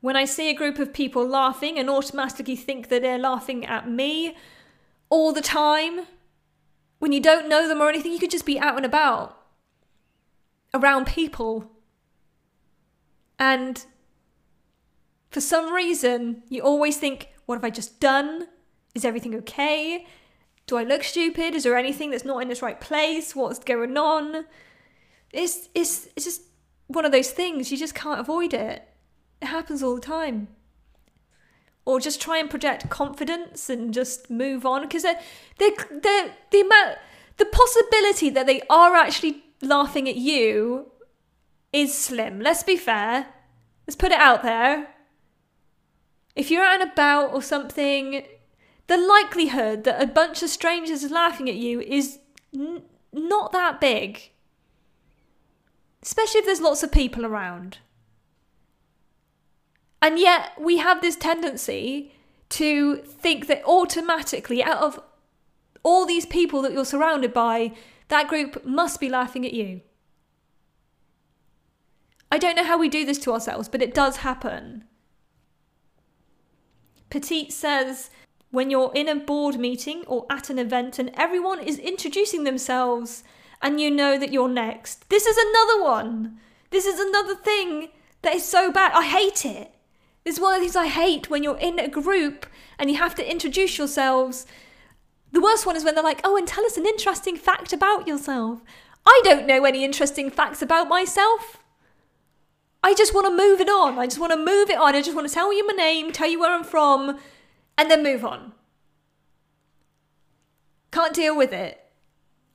When 0.00 0.16
I 0.16 0.24
see 0.24 0.48
a 0.48 0.54
group 0.54 0.78
of 0.78 0.94
people 0.94 1.26
laughing 1.26 1.78
and 1.78 1.90
automatically 1.90 2.56
think 2.56 2.88
that 2.88 3.02
they're 3.02 3.18
laughing 3.18 3.66
at 3.66 3.88
me, 3.88 4.34
all 5.10 5.32
the 5.32 5.42
time. 5.42 6.06
When 7.00 7.12
you 7.12 7.20
don't 7.20 7.48
know 7.48 7.68
them 7.68 7.80
or 7.80 7.88
anything, 7.88 8.12
you 8.12 8.18
could 8.18 8.30
just 8.30 8.46
be 8.46 8.58
out 8.58 8.76
and 8.76 8.86
about 8.86 9.36
around 10.72 11.06
people. 11.06 11.70
And 13.38 13.84
for 15.30 15.40
some 15.40 15.72
reason, 15.72 16.44
you 16.48 16.62
always 16.62 16.96
think, 16.96 17.28
what 17.46 17.56
have 17.56 17.64
I 17.64 17.70
just 17.70 18.00
done? 18.00 18.46
Is 18.94 19.04
everything 19.04 19.34
okay? 19.36 20.06
Do 20.70 20.76
I 20.76 20.84
look 20.84 21.02
stupid? 21.02 21.56
Is 21.56 21.64
there 21.64 21.76
anything 21.76 22.12
that's 22.12 22.24
not 22.24 22.40
in 22.42 22.48
this 22.48 22.62
right 22.62 22.80
place? 22.80 23.34
What's 23.34 23.58
going 23.58 23.96
on? 23.96 24.44
It's, 25.32 25.68
it's, 25.74 26.06
it's 26.14 26.24
just 26.24 26.42
one 26.86 27.04
of 27.04 27.10
those 27.10 27.32
things, 27.32 27.72
you 27.72 27.76
just 27.76 27.96
can't 27.96 28.20
avoid 28.20 28.54
it. 28.54 28.88
It 29.42 29.46
happens 29.46 29.82
all 29.82 29.96
the 29.96 30.00
time 30.00 30.46
or 31.84 31.98
just 31.98 32.20
try 32.20 32.38
and 32.38 32.48
project 32.48 32.88
confidence 32.88 33.68
and 33.68 33.92
just 33.92 34.30
move 34.30 34.64
on 34.64 34.82
because 34.82 35.02
they're, 35.02 35.20
they're, 35.58 35.74
they're, 35.90 36.36
the 36.52 36.60
amount 36.60 36.98
the 37.38 37.46
possibility 37.46 38.30
that 38.30 38.46
they 38.46 38.60
are 38.70 38.94
actually 38.94 39.42
laughing 39.60 40.08
at 40.08 40.14
you 40.14 40.92
is 41.72 41.98
slim 41.98 42.38
let's 42.38 42.62
be 42.62 42.76
fair 42.76 43.26
let's 43.88 43.96
put 43.96 44.12
it 44.12 44.20
out 44.20 44.44
there 44.44 44.88
if 46.36 46.48
you're 46.48 46.64
out 46.64 46.80
and 46.80 46.92
about 46.92 47.32
or 47.32 47.42
something 47.42 48.22
the 48.90 48.98
likelihood 48.98 49.84
that 49.84 50.02
a 50.02 50.06
bunch 50.06 50.42
of 50.42 50.50
strangers 50.50 51.02
is 51.02 51.10
laughing 51.10 51.48
at 51.48 51.54
you 51.54 51.80
is 51.80 52.18
n- 52.54 52.82
not 53.12 53.52
that 53.52 53.80
big 53.80 54.30
especially 56.02 56.40
if 56.40 56.46
there's 56.46 56.60
lots 56.60 56.82
of 56.82 56.90
people 56.90 57.24
around 57.24 57.78
and 60.02 60.18
yet 60.18 60.52
we 60.58 60.78
have 60.78 61.00
this 61.00 61.16
tendency 61.16 62.12
to 62.50 62.96
think 62.96 63.46
that 63.46 63.64
automatically, 63.64 64.62
out 64.62 64.78
of 64.78 65.00
all 65.82 66.04
these 66.04 66.26
people 66.26 66.62
that 66.62 66.72
you're 66.72 66.84
surrounded 66.84 67.32
by, 67.32 67.72
that 68.08 68.28
group 68.28 68.64
must 68.64 69.00
be 69.00 69.08
laughing 69.08 69.46
at 69.46 69.54
you. 69.54 69.80
I 72.30 72.38
don't 72.38 72.56
know 72.56 72.64
how 72.64 72.78
we 72.78 72.88
do 72.88 73.04
this 73.04 73.18
to 73.20 73.32
ourselves, 73.32 73.68
but 73.68 73.82
it 73.82 73.94
does 73.94 74.18
happen. 74.18 74.84
Petite 77.08 77.52
says, 77.52 78.10
when 78.50 78.70
you're 78.70 78.92
in 78.94 79.08
a 79.08 79.14
board 79.14 79.58
meeting 79.58 80.04
or 80.06 80.26
at 80.28 80.50
an 80.50 80.58
event 80.58 80.98
and 80.98 81.10
everyone 81.14 81.60
is 81.60 81.78
introducing 81.78 82.44
themselves 82.44 83.22
and 83.62 83.80
you 83.80 83.90
know 83.90 84.18
that 84.18 84.32
you're 84.32 84.48
next, 84.48 85.08
this 85.08 85.26
is 85.26 85.36
another 85.36 85.82
one. 85.82 86.38
This 86.70 86.86
is 86.86 86.98
another 86.98 87.34
thing 87.34 87.88
that 88.22 88.34
is 88.34 88.44
so 88.44 88.72
bad. 88.72 88.92
I 88.94 89.06
hate 89.06 89.44
it. 89.44 89.74
This 90.24 90.36
is 90.36 90.40
one 90.40 90.54
of 90.54 90.60
the 90.60 90.64
things 90.64 90.76
I 90.76 90.88
hate 90.88 91.30
when 91.30 91.42
you're 91.42 91.58
in 91.58 91.78
a 91.78 91.88
group 91.88 92.46
and 92.78 92.90
you 92.90 92.96
have 92.96 93.14
to 93.16 93.30
introduce 93.30 93.78
yourselves. 93.78 94.46
The 95.32 95.40
worst 95.40 95.64
one 95.64 95.76
is 95.76 95.84
when 95.84 95.94
they're 95.94 96.04
like, 96.04 96.20
oh, 96.24 96.36
and 96.36 96.46
tell 96.46 96.64
us 96.66 96.76
an 96.76 96.86
interesting 96.86 97.36
fact 97.36 97.72
about 97.72 98.06
yourself. 98.06 98.62
I 99.06 99.20
don't 99.24 99.46
know 99.46 99.64
any 99.64 99.84
interesting 99.84 100.30
facts 100.30 100.60
about 100.60 100.88
myself. 100.88 101.58
I 102.82 102.94
just 102.94 103.14
want 103.14 103.26
to 103.26 103.36
move 103.36 103.60
it 103.60 103.68
on. 103.68 103.98
I 103.98 104.06
just 104.06 104.18
want 104.18 104.32
to 104.32 104.38
move 104.38 104.70
it 104.70 104.78
on. 104.78 104.94
I 104.94 105.02
just 105.02 105.14
want 105.14 105.28
to 105.28 105.34
tell 105.34 105.52
you 105.52 105.66
my 105.66 105.74
name, 105.74 106.12
tell 106.12 106.28
you 106.28 106.40
where 106.40 106.52
I'm 106.52 106.64
from, 106.64 107.18
and 107.80 107.90
then 107.90 108.02
move 108.02 108.24
on. 108.24 108.52
Can't 110.92 111.14
deal 111.14 111.36
with 111.36 111.52
it. 111.52 111.80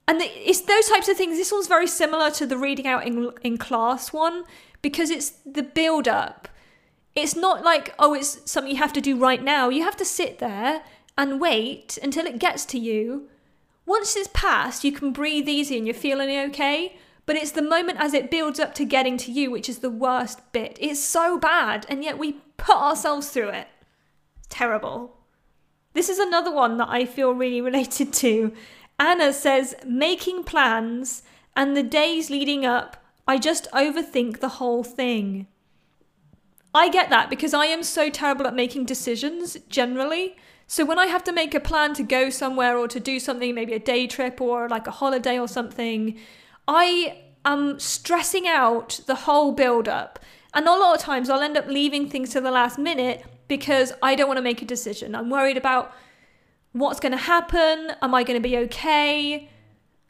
And 0.08 0.22
it's 0.22 0.62
those 0.62 0.88
types 0.88 1.10
of 1.10 1.18
things. 1.18 1.38
This 1.38 1.52
one's 1.52 1.68
very 1.68 1.88
similar 1.88 2.30
to 2.32 2.46
the 2.46 2.58
reading 2.58 2.88
out 2.88 3.06
in, 3.06 3.32
in 3.42 3.58
class 3.58 4.14
one 4.14 4.44
because 4.82 5.10
it's 5.10 5.32
the 5.46 5.64
build 5.64 6.08
up 6.08 6.48
it's 7.16 7.36
not 7.36 7.64
like, 7.64 7.96
oh, 7.98 8.14
it's 8.14 8.50
something 8.50 8.72
you 8.72 8.78
have 8.78 8.94
to 8.94 9.02
do 9.02 9.16
right 9.16 9.42
now. 9.42 9.70
You 9.70 9.84
have 9.84 9.96
to 9.98 10.06
sit 10.06 10.40
there 10.40 10.84
and 11.18 11.40
wait 11.40 11.98
until 12.04 12.26
it 12.26 12.40
gets 12.40 12.66
to 12.66 12.80
you. 12.80 13.30
Once 13.86 14.16
it's 14.18 14.30
passed, 14.34 14.84
you 14.84 14.92
can 14.92 15.14
breathe 15.14 15.48
easy 15.48 15.78
and 15.78 15.88
you're 15.88 15.94
feeling 15.94 16.30
okay. 16.50 16.98
But 17.26 17.38
it's 17.38 17.52
the 17.52 17.62
moment 17.62 18.00
as 18.00 18.14
it 18.14 18.30
builds 18.30 18.60
up 18.60 18.76
to 18.76 18.86
getting 18.86 19.18
to 19.18 19.32
you, 19.32 19.50
which 19.50 19.70
is 19.70 19.80
the 19.80 19.90
worst 19.90 20.52
bit. 20.52 20.78
It's 20.82 21.00
so 21.00 21.40
bad, 21.40 21.86
and 21.90 22.04
yet 22.04 22.20
we 22.20 22.34
put 22.58 22.76
ourselves 22.76 23.30
through 23.30 23.50
it. 23.50 23.68
Terrible. 24.50 25.15
This 25.96 26.10
is 26.10 26.20
another 26.20 26.52
one 26.52 26.78
that 26.78 26.90
I 26.90 27.06
feel 27.06 27.32
really 27.32 27.62
related 27.70 28.14
to. 28.14 28.54
Anna 29.00 29.34
says, 29.34 29.76
making 29.86 30.44
plans 30.44 31.24
and 31.56 31.76
the 31.76 31.84
days 31.84 32.30
leading 32.30 32.66
up, 32.66 32.98
I 33.28 33.40
just 33.40 33.72
overthink 33.72 34.40
the 34.40 34.60
whole 34.60 34.84
thing. 34.84 35.48
I 36.74 36.90
get 36.90 37.10
that 37.10 37.30
because 37.30 37.54
I 37.54 37.66
am 37.68 37.82
so 37.82 38.10
terrible 38.10 38.46
at 38.46 38.54
making 38.54 38.86
decisions 38.86 39.58
generally. 39.70 40.36
So 40.68 40.84
when 40.84 41.00
I 41.00 41.06
have 41.08 41.24
to 41.24 41.32
make 41.32 41.56
a 41.56 41.60
plan 41.60 41.94
to 41.94 42.04
go 42.04 42.30
somewhere 42.30 42.78
or 42.78 42.88
to 42.90 43.00
do 43.00 43.20
something, 43.20 43.56
maybe 43.56 43.74
a 43.74 43.80
day 43.80 44.06
trip 44.06 44.42
or 44.42 44.68
like 44.68 44.86
a 44.86 44.92
holiday 44.92 45.40
or 45.40 45.48
something, 45.48 46.20
I 46.68 47.22
am 47.46 47.80
stressing 47.80 48.48
out 48.48 49.00
the 49.08 49.16
whole 49.16 49.54
build 49.54 49.88
up. 49.88 50.20
And 50.54 50.68
a 50.68 50.72
lot 50.72 50.96
of 50.96 51.02
times 51.02 51.30
I'll 51.30 51.42
end 51.42 51.58
up 51.58 51.68
leaving 51.68 52.10
things 52.10 52.32
to 52.32 52.42
the 52.42 52.52
last 52.52 52.78
minute 52.78 53.24
because 53.48 53.94
I 54.02 54.16
don't 54.16 54.28
want 54.28 54.38
to 54.38 54.44
make 54.44 54.62
a 54.62 54.66
decision. 54.66 55.16
I'm 55.16 55.30
worried 55.30 55.58
about 55.58 55.94
what's 56.72 57.00
going 57.00 57.12
to 57.12 57.18
happen. 57.18 57.92
Am 58.02 58.14
I 58.14 58.24
going 58.24 58.42
to 58.42 58.48
be 58.48 58.58
okay? 58.58 59.50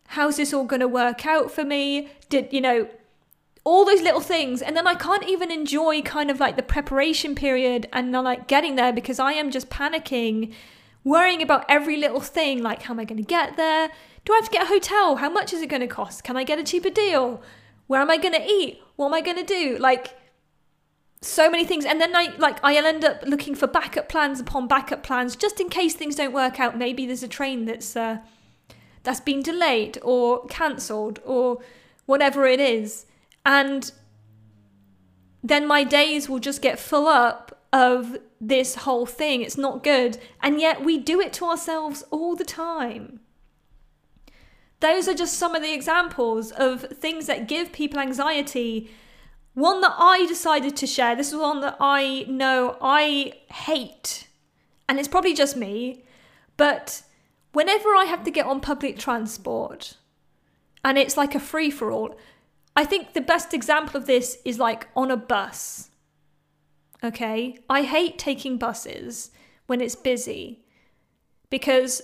How's 0.07 0.37
this 0.37 0.53
all 0.53 0.65
going 0.65 0.79
to 0.79 0.87
work 0.87 1.25
out 1.25 1.51
for 1.51 1.63
me? 1.63 2.09
Did, 2.29 2.51
you 2.51 2.61
know, 2.61 2.87
all 3.65 3.83
those 3.83 4.03
little 4.03 4.21
things 4.21 4.61
and 4.61 4.77
then 4.77 4.85
i 4.87 4.93
can't 4.93 5.27
even 5.27 5.51
enjoy 5.51 5.99
kind 6.03 6.29
of 6.29 6.39
like 6.39 6.55
the 6.55 6.63
preparation 6.63 7.33
period 7.33 7.89
and 7.91 8.11
like 8.11 8.47
getting 8.47 8.75
there 8.75 8.93
because 8.93 9.19
i 9.19 9.33
am 9.33 9.49
just 9.49 9.69
panicking 9.69 10.53
worrying 11.03 11.41
about 11.41 11.65
every 11.67 11.97
little 11.97 12.21
thing 12.21 12.61
like 12.61 12.83
how 12.83 12.93
am 12.93 12.99
i 12.99 13.03
going 13.03 13.17
to 13.17 13.27
get 13.27 13.57
there 13.57 13.89
do 14.23 14.33
i 14.33 14.35
have 14.35 14.45
to 14.45 14.51
get 14.51 14.63
a 14.63 14.67
hotel 14.67 15.15
how 15.15 15.29
much 15.29 15.51
is 15.51 15.63
it 15.63 15.67
going 15.67 15.81
to 15.81 15.87
cost 15.87 16.23
can 16.23 16.37
i 16.37 16.43
get 16.43 16.59
a 16.59 16.63
cheaper 16.63 16.91
deal 16.91 17.41
where 17.87 18.01
am 18.01 18.11
i 18.11 18.17
going 18.17 18.33
to 18.33 18.47
eat 18.47 18.79
what 18.97 19.07
am 19.07 19.13
i 19.15 19.21
going 19.21 19.37
to 19.37 19.43
do 19.43 19.77
like 19.79 20.15
so 21.21 21.49
many 21.49 21.65
things 21.65 21.85
and 21.85 21.99
then 21.99 22.15
i 22.15 22.35
like 22.37 22.57
i'll 22.63 22.85
end 22.85 23.03
up 23.03 23.23
looking 23.25 23.55
for 23.55 23.67
backup 23.67 24.07
plans 24.07 24.39
upon 24.39 24.67
backup 24.67 25.01
plans 25.01 25.35
just 25.35 25.59
in 25.59 25.69
case 25.69 25.95
things 25.95 26.15
don't 26.15 26.33
work 26.33 26.59
out 26.59 26.77
maybe 26.77 27.05
there's 27.05 27.23
a 27.23 27.27
train 27.27 27.65
that's 27.65 27.95
uh, 27.95 28.17
that's 29.03 29.19
been 29.19 29.41
delayed 29.41 29.97
or 30.03 30.45
cancelled 30.47 31.19
or 31.25 31.59
whatever 32.05 32.45
it 32.45 32.59
is 32.59 33.05
and 33.45 33.91
then 35.43 35.67
my 35.67 35.83
days 35.83 36.27
will 36.27 36.39
just 36.39 36.61
get 36.61 36.79
full 36.79 37.07
up 37.07 37.55
of 37.71 38.17
this 38.39 38.75
whole 38.75 39.05
thing. 39.05 39.41
It's 39.41 39.57
not 39.57 39.83
good. 39.83 40.17
And 40.41 40.59
yet 40.59 40.83
we 40.83 40.97
do 40.97 41.19
it 41.19 41.33
to 41.33 41.45
ourselves 41.45 42.03
all 42.09 42.35
the 42.35 42.45
time. 42.45 43.19
Those 44.79 45.07
are 45.07 45.13
just 45.13 45.37
some 45.37 45.55
of 45.55 45.61
the 45.61 45.73
examples 45.73 46.51
of 46.51 46.81
things 46.81 47.27
that 47.27 47.47
give 47.47 47.71
people 47.71 47.99
anxiety. 47.99 48.89
One 49.55 49.81
that 49.81 49.95
I 49.97 50.25
decided 50.25 50.75
to 50.77 50.87
share, 50.87 51.15
this 51.15 51.31
is 51.31 51.39
one 51.39 51.61
that 51.61 51.77
I 51.79 52.25
know 52.27 52.77
I 52.81 53.33
hate, 53.51 54.27
and 54.87 54.99
it's 54.99 55.07
probably 55.07 55.33
just 55.33 55.57
me, 55.57 56.03
but 56.57 57.01
whenever 57.53 57.95
I 57.95 58.03
have 58.03 58.23
to 58.25 58.31
get 58.31 58.45
on 58.45 58.59
public 58.59 58.99
transport 58.99 59.95
and 60.83 60.97
it's 60.97 61.15
like 61.17 61.33
a 61.33 61.39
free 61.39 61.71
for 61.71 61.89
all, 61.89 62.17
I 62.75 62.83
think 62.83 63.13
the 63.13 63.21
best 63.21 63.53
example 63.53 63.95
of 63.95 64.07
this 64.07 64.37
is 64.43 64.59
like 64.59 64.87
on 64.95 65.09
a 65.09 65.17
bus. 65.17 65.89
Okay. 67.03 67.57
I 67.69 67.83
hate 67.83 68.19
taking 68.19 68.57
buses 68.57 69.31
when 69.67 69.79
it's 69.79 69.95
busy 69.95 70.65
because 71.49 72.01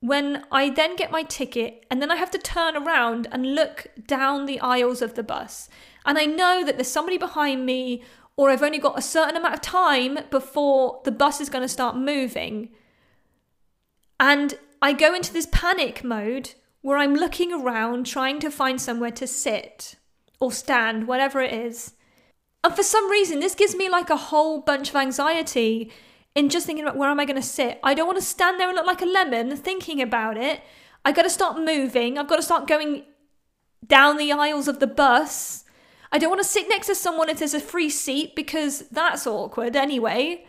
when 0.00 0.44
I 0.50 0.70
then 0.70 0.96
get 0.96 1.10
my 1.10 1.22
ticket 1.22 1.84
and 1.90 2.00
then 2.00 2.10
I 2.10 2.16
have 2.16 2.30
to 2.30 2.38
turn 2.38 2.76
around 2.76 3.28
and 3.32 3.54
look 3.54 3.88
down 4.06 4.46
the 4.46 4.60
aisles 4.60 5.02
of 5.02 5.14
the 5.14 5.22
bus, 5.22 5.68
and 6.06 6.16
I 6.16 6.24
know 6.24 6.64
that 6.64 6.76
there's 6.76 6.88
somebody 6.88 7.18
behind 7.18 7.66
me, 7.66 8.02
or 8.36 8.50
I've 8.50 8.62
only 8.62 8.78
got 8.78 8.98
a 8.98 9.02
certain 9.02 9.36
amount 9.36 9.54
of 9.54 9.60
time 9.60 10.18
before 10.30 11.00
the 11.04 11.12
bus 11.12 11.40
is 11.40 11.48
going 11.48 11.64
to 11.64 11.68
start 11.68 11.96
moving. 11.96 12.70
And 14.20 14.54
I 14.80 14.92
go 14.92 15.14
into 15.14 15.32
this 15.32 15.48
panic 15.50 16.04
mode 16.04 16.54
where 16.80 16.98
I'm 16.98 17.14
looking 17.14 17.52
around 17.52 18.06
trying 18.06 18.38
to 18.40 18.50
find 18.50 18.80
somewhere 18.80 19.10
to 19.10 19.26
sit 19.26 19.96
or 20.38 20.52
stand, 20.52 21.08
whatever 21.08 21.40
it 21.40 21.52
is. 21.52 21.94
And 22.62 22.74
for 22.74 22.82
some 22.82 23.10
reason, 23.10 23.40
this 23.40 23.54
gives 23.54 23.74
me 23.74 23.88
like 23.88 24.10
a 24.10 24.16
whole 24.16 24.60
bunch 24.60 24.90
of 24.90 24.96
anxiety 24.96 25.90
in 26.34 26.48
just 26.48 26.66
thinking 26.66 26.84
about 26.84 26.96
where 26.96 27.10
am 27.10 27.18
I 27.18 27.24
going 27.24 27.40
to 27.40 27.46
sit. 27.46 27.80
I 27.82 27.94
don't 27.94 28.06
want 28.06 28.18
to 28.18 28.24
stand 28.24 28.60
there 28.60 28.68
and 28.68 28.76
look 28.76 28.86
like 28.86 29.02
a 29.02 29.06
lemon 29.06 29.56
thinking 29.56 30.02
about 30.02 30.36
it. 30.36 30.60
I 31.04 31.12
got 31.12 31.22
to 31.22 31.30
start 31.30 31.58
moving. 31.58 32.18
I've 32.18 32.28
got 32.28 32.36
to 32.36 32.42
start 32.42 32.68
going 32.68 33.04
down 33.86 34.16
the 34.16 34.32
aisles 34.32 34.68
of 34.68 34.78
the 34.78 34.86
bus. 34.86 35.64
I 36.12 36.18
don't 36.18 36.30
want 36.30 36.42
to 36.42 36.48
sit 36.48 36.68
next 36.68 36.86
to 36.86 36.94
someone 36.94 37.28
if 37.28 37.38
there's 37.38 37.54
a 37.54 37.60
free 37.60 37.90
seat 37.90 38.34
because 38.34 38.88
that's 38.90 39.26
awkward 39.26 39.76
anyway. 39.76 40.44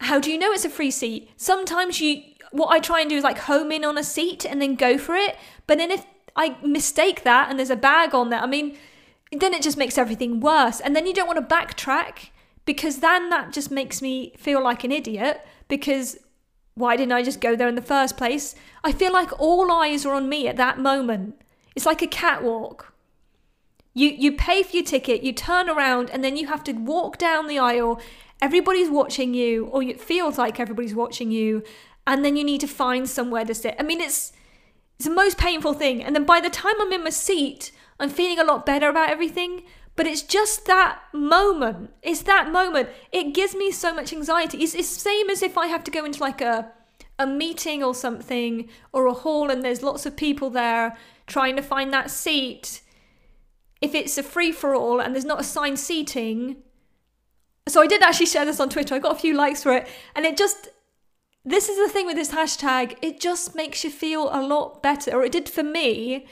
How 0.00 0.20
do 0.20 0.30
you 0.30 0.38
know 0.38 0.52
it's 0.52 0.64
a 0.64 0.70
free 0.70 0.90
seat? 0.90 1.30
Sometimes 1.36 2.00
you 2.00 2.22
what 2.52 2.68
I 2.68 2.78
try 2.78 3.00
and 3.00 3.10
do 3.10 3.16
is 3.16 3.24
like 3.24 3.38
home 3.38 3.72
in 3.72 3.84
on 3.84 3.98
a 3.98 4.04
seat 4.04 4.44
and 4.44 4.62
then 4.62 4.76
go 4.76 4.98
for 4.98 5.14
it. 5.14 5.36
But 5.66 5.78
then 5.78 5.90
if 5.90 6.06
I 6.36 6.56
mistake 6.62 7.24
that 7.24 7.50
and 7.50 7.58
there's 7.58 7.70
a 7.70 7.76
bag 7.76 8.14
on 8.14 8.30
there, 8.30 8.40
I 8.40 8.46
mean, 8.46 8.76
then 9.32 9.52
it 9.52 9.62
just 9.62 9.76
makes 9.76 9.98
everything 9.98 10.40
worse. 10.40 10.80
And 10.80 10.94
then 10.94 11.06
you 11.06 11.14
don't 11.14 11.26
want 11.26 11.48
to 11.48 11.54
backtrack 11.54 12.30
because 12.64 12.98
then 12.98 13.30
that 13.30 13.52
just 13.52 13.70
makes 13.70 14.00
me 14.00 14.32
feel 14.36 14.62
like 14.62 14.84
an 14.84 14.92
idiot 14.92 15.44
because 15.68 16.18
why 16.74 16.96
didn't 16.96 17.12
I 17.12 17.22
just 17.22 17.40
go 17.40 17.56
there 17.56 17.68
in 17.68 17.74
the 17.74 17.82
first 17.82 18.16
place? 18.16 18.54
I 18.84 18.92
feel 18.92 19.12
like 19.12 19.40
all 19.40 19.72
eyes 19.72 20.04
are 20.04 20.14
on 20.14 20.28
me 20.28 20.46
at 20.46 20.56
that 20.56 20.78
moment. 20.78 21.40
It's 21.74 21.86
like 21.86 22.02
a 22.02 22.06
catwalk. 22.06 22.92
You 23.96 24.10
you 24.10 24.32
pay 24.32 24.62
for 24.62 24.76
your 24.76 24.84
ticket, 24.84 25.22
you 25.22 25.32
turn 25.32 25.70
around 25.70 26.10
and 26.10 26.22
then 26.22 26.36
you 26.36 26.48
have 26.48 26.62
to 26.64 26.72
walk 26.72 27.16
down 27.16 27.46
the 27.46 27.58
aisle. 27.58 27.98
Everybody's 28.42 28.90
watching 28.90 29.32
you 29.32 29.68
or 29.72 29.82
it 29.82 29.98
feels 29.98 30.36
like 30.36 30.60
everybody's 30.60 30.94
watching 30.94 31.30
you 31.30 31.62
and 32.06 32.22
then 32.22 32.36
you 32.36 32.44
need 32.44 32.60
to 32.60 32.66
find 32.66 33.08
somewhere 33.08 33.46
to 33.46 33.54
sit. 33.54 33.74
I 33.78 33.82
mean 33.82 34.02
it's 34.02 34.34
it's 34.98 35.08
the 35.08 35.14
most 35.14 35.38
painful 35.38 35.72
thing. 35.72 36.04
And 36.04 36.14
then 36.14 36.24
by 36.24 36.40
the 36.40 36.50
time 36.50 36.74
I'm 36.78 36.92
in 36.92 37.04
my 37.04 37.10
seat, 37.10 37.72
I'm 37.98 38.10
feeling 38.10 38.38
a 38.38 38.44
lot 38.44 38.66
better 38.66 38.90
about 38.90 39.08
everything. 39.08 39.62
But 39.94 40.06
it's 40.06 40.20
just 40.20 40.66
that 40.66 41.00
moment. 41.14 41.90
It's 42.02 42.22
that 42.22 42.52
moment. 42.52 42.90
It 43.12 43.32
gives 43.32 43.54
me 43.54 43.70
so 43.70 43.94
much 43.94 44.12
anxiety. 44.12 44.58
It's 44.58 44.74
the 44.74 44.82
same 44.82 45.30
as 45.30 45.42
if 45.42 45.56
I 45.56 45.68
have 45.68 45.84
to 45.84 45.90
go 45.90 46.04
into 46.04 46.20
like 46.20 46.42
a 46.42 46.70
a 47.18 47.26
meeting 47.26 47.82
or 47.82 47.94
something 47.94 48.68
or 48.92 49.06
a 49.06 49.14
hall 49.14 49.50
and 49.50 49.62
there's 49.62 49.82
lots 49.82 50.04
of 50.04 50.16
people 50.16 50.50
there 50.50 50.98
trying 51.26 51.56
to 51.56 51.62
find 51.62 51.90
that 51.94 52.10
seat. 52.10 52.82
If 53.80 53.94
it's 53.94 54.16
a 54.18 54.22
free 54.22 54.52
for 54.52 54.74
all 54.74 55.00
and 55.00 55.14
there's 55.14 55.24
not 55.24 55.40
assigned 55.40 55.78
seating. 55.78 56.56
So 57.68 57.82
I 57.82 57.86
did 57.86 58.02
actually 58.02 58.26
share 58.26 58.44
this 58.44 58.60
on 58.60 58.70
Twitter. 58.70 58.94
I 58.94 58.98
got 58.98 59.16
a 59.16 59.18
few 59.18 59.34
likes 59.34 59.62
for 59.62 59.72
it. 59.72 59.88
And 60.14 60.24
it 60.24 60.36
just 60.36 60.68
this 61.46 61.68
is 61.68 61.78
the 61.78 61.92
thing 61.92 62.06
with 62.06 62.16
this 62.16 62.32
hashtag, 62.32 62.96
it 63.00 63.20
just 63.20 63.54
makes 63.54 63.84
you 63.84 63.90
feel 63.90 64.28
a 64.32 64.42
lot 64.44 64.82
better, 64.82 65.12
or 65.12 65.22
it 65.22 65.30
did 65.30 65.48
for 65.48 65.62
me, 65.62 66.26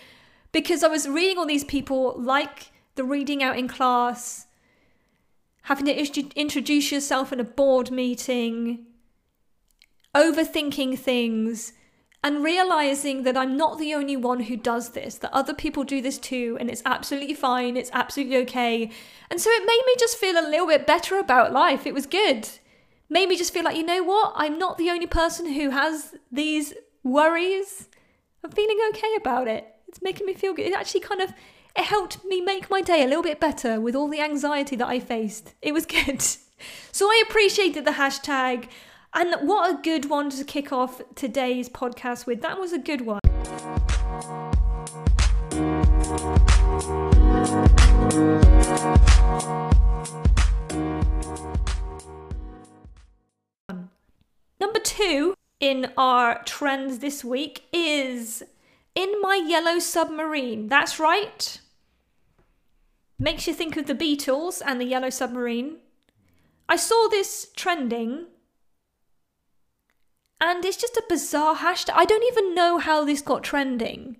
because 0.50 0.82
I 0.82 0.88
was 0.88 1.08
reading 1.08 1.38
all 1.38 1.46
these 1.46 1.62
people 1.62 2.16
like 2.18 2.72
the 2.96 3.04
reading 3.04 3.40
out 3.40 3.56
in 3.56 3.68
class, 3.68 4.46
having 5.62 5.86
to 5.86 6.30
introduce 6.34 6.90
yourself 6.90 7.32
in 7.32 7.38
a 7.38 7.44
board 7.44 7.92
meeting, 7.92 8.86
overthinking 10.16 10.98
things, 10.98 11.74
and 12.24 12.42
realizing 12.42 13.22
that 13.24 13.36
I'm 13.36 13.54
not 13.54 13.78
the 13.78 13.92
only 13.92 14.16
one 14.16 14.40
who 14.40 14.56
does 14.56 14.92
this, 14.92 15.16
that 15.18 15.34
other 15.34 15.52
people 15.52 15.84
do 15.84 16.00
this 16.00 16.16
too, 16.16 16.56
and 16.58 16.70
it's 16.70 16.82
absolutely 16.86 17.34
fine, 17.34 17.76
it's 17.76 17.90
absolutely 17.92 18.38
okay. 18.38 18.90
And 19.30 19.38
so 19.38 19.50
it 19.50 19.66
made 19.66 19.82
me 19.86 19.94
just 19.98 20.16
feel 20.16 20.38
a 20.38 20.48
little 20.48 20.66
bit 20.66 20.86
better 20.86 21.18
about 21.18 21.52
life. 21.52 21.86
It 21.86 21.92
was 21.92 22.06
good. 22.06 22.48
Made 23.10 23.28
me 23.28 23.36
just 23.36 23.52
feel 23.52 23.62
like, 23.62 23.76
you 23.76 23.84
know 23.84 24.02
what? 24.02 24.32
I'm 24.36 24.58
not 24.58 24.78
the 24.78 24.88
only 24.88 25.06
person 25.06 25.52
who 25.52 25.68
has 25.68 26.14
these 26.32 26.72
worries. 27.02 27.90
I'm 28.42 28.50
feeling 28.50 28.78
okay 28.88 29.14
about 29.18 29.46
it. 29.46 29.66
It's 29.86 30.00
making 30.00 30.26
me 30.26 30.32
feel 30.32 30.54
good. 30.54 30.64
It 30.64 30.74
actually 30.74 31.00
kind 31.00 31.20
of 31.20 31.34
it 31.76 31.84
helped 31.84 32.24
me 32.24 32.40
make 32.40 32.70
my 32.70 32.80
day 32.80 33.02
a 33.02 33.06
little 33.06 33.22
bit 33.22 33.38
better 33.38 33.80
with 33.80 33.94
all 33.94 34.08
the 34.08 34.22
anxiety 34.22 34.76
that 34.76 34.88
I 34.88 34.98
faced. 34.98 35.52
It 35.60 35.74
was 35.74 35.84
good. 35.96 36.22
So 36.90 37.06
I 37.06 37.22
appreciated 37.28 37.84
the 37.84 37.92
hashtag. 37.92 38.68
And 39.16 39.48
what 39.48 39.70
a 39.70 39.80
good 39.80 40.10
one 40.10 40.28
to 40.30 40.42
kick 40.42 40.72
off 40.72 41.00
today's 41.14 41.68
podcast 41.68 42.26
with. 42.26 42.42
That 42.42 42.58
was 42.58 42.72
a 42.72 42.78
good 42.78 43.02
one. 43.02 43.20
Number 54.58 54.80
two 54.80 55.36
in 55.60 55.92
our 55.96 56.42
trends 56.42 56.98
this 56.98 57.24
week 57.24 57.66
is 57.72 58.42
In 58.96 59.20
My 59.20 59.36
Yellow 59.36 59.78
Submarine. 59.78 60.66
That's 60.66 60.98
right. 60.98 61.60
Makes 63.16 63.46
you 63.46 63.54
think 63.54 63.76
of 63.76 63.86
the 63.86 63.94
Beatles 63.94 64.60
and 64.66 64.80
the 64.80 64.86
Yellow 64.86 65.10
Submarine. 65.10 65.76
I 66.68 66.74
saw 66.74 67.06
this 67.08 67.52
trending 67.54 68.26
and 70.40 70.64
it's 70.64 70.76
just 70.76 70.96
a 70.96 71.04
bizarre 71.08 71.56
hashtag. 71.56 71.94
I 71.94 72.04
don't 72.04 72.24
even 72.24 72.54
know 72.54 72.78
how 72.78 73.04
this 73.04 73.22
got 73.22 73.42
trending. 73.42 74.16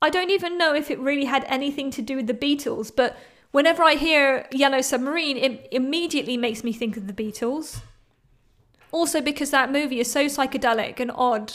I 0.00 0.10
don't 0.10 0.30
even 0.30 0.58
know 0.58 0.74
if 0.74 0.90
it 0.90 0.98
really 0.98 1.24
had 1.24 1.44
anything 1.48 1.90
to 1.92 2.02
do 2.02 2.16
with 2.16 2.26
the 2.26 2.34
Beatles, 2.34 2.94
but 2.94 3.16
whenever 3.50 3.82
I 3.82 3.94
hear 3.94 4.46
Yellow 4.52 4.80
Submarine, 4.80 5.36
it 5.36 5.68
immediately 5.72 6.36
makes 6.36 6.62
me 6.62 6.72
think 6.72 6.96
of 6.96 7.06
the 7.06 7.12
Beatles. 7.12 7.80
Also, 8.92 9.20
because 9.20 9.50
that 9.50 9.72
movie 9.72 10.00
is 10.00 10.10
so 10.10 10.26
psychedelic 10.26 11.00
and 11.00 11.10
odd. 11.14 11.54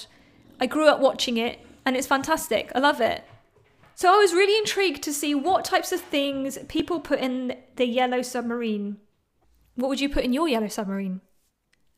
I 0.59 0.65
grew 0.65 0.87
up 0.87 0.99
watching 0.99 1.37
it 1.37 1.59
and 1.85 1.95
it's 1.95 2.07
fantastic. 2.07 2.71
I 2.75 2.79
love 2.79 3.01
it. 3.01 3.23
So 3.95 4.13
I 4.13 4.17
was 4.17 4.33
really 4.33 4.57
intrigued 4.57 5.03
to 5.03 5.13
see 5.13 5.35
what 5.35 5.65
types 5.65 5.91
of 5.91 6.01
things 6.01 6.57
people 6.67 6.99
put 6.99 7.19
in 7.19 7.57
the 7.75 7.85
yellow 7.85 8.21
submarine. 8.21 8.97
What 9.75 9.89
would 9.89 9.99
you 10.01 10.09
put 10.09 10.23
in 10.23 10.33
your 10.33 10.47
yellow 10.47 10.67
submarine? 10.67 11.21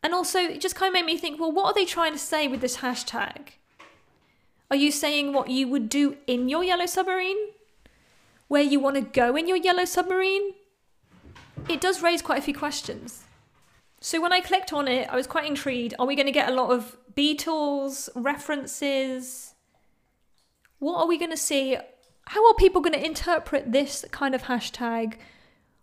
And 0.06 0.14
also, 0.14 0.38
it 0.38 0.62
just 0.62 0.76
kind 0.76 0.90
of 0.90 0.94
made 0.94 1.08
me 1.08 1.18
think 1.18 1.40
well, 1.40 1.52
what 1.52 1.66
are 1.66 1.74
they 1.74 1.84
trying 1.84 2.12
to 2.12 2.20
say 2.20 2.48
with 2.48 2.62
this 2.62 2.78
hashtag? 2.78 3.54
Are 4.70 4.78
you 4.78 4.92
saying 4.92 5.34
what 5.34 5.50
you 5.50 5.68
would 5.68 5.90
do 5.90 6.18
in 6.28 6.48
your 6.48 6.64
yellow 6.64 6.86
submarine? 6.86 7.40
Where 8.48 8.62
you 8.62 8.80
want 8.80 8.98
to 8.98 9.02
go 9.02 9.36
in 9.36 9.48
your 9.48 9.58
yellow 9.58 9.84
submarine? 9.84 10.54
It 11.68 11.82
does 11.82 12.04
raise 12.04 12.22
quite 12.22 12.38
a 12.38 12.44
few 12.44 12.54
questions. 12.54 13.24
So 14.00 14.22
when 14.22 14.32
I 14.32 14.42
clicked 14.42 14.72
on 14.72 14.88
it, 14.88 15.10
I 15.10 15.16
was 15.16 15.26
quite 15.26 15.48
intrigued. 15.48 15.96
Are 15.98 16.06
we 16.06 16.16
going 16.16 16.28
to 16.28 16.32
get 16.32 16.50
a 16.50 16.54
lot 16.54 16.70
of 16.70 16.98
Beatles 17.18 18.08
references? 18.14 19.56
What 20.78 21.00
are 21.00 21.08
we 21.08 21.18
going 21.18 21.32
to 21.32 21.38
see? 21.38 21.78
How 22.28 22.48
are 22.48 22.54
people 22.54 22.80
going 22.80 22.94
to 22.94 23.04
interpret 23.04 23.72
this 23.72 24.06
kind 24.12 24.36
of 24.36 24.44
hashtag? 24.44 25.16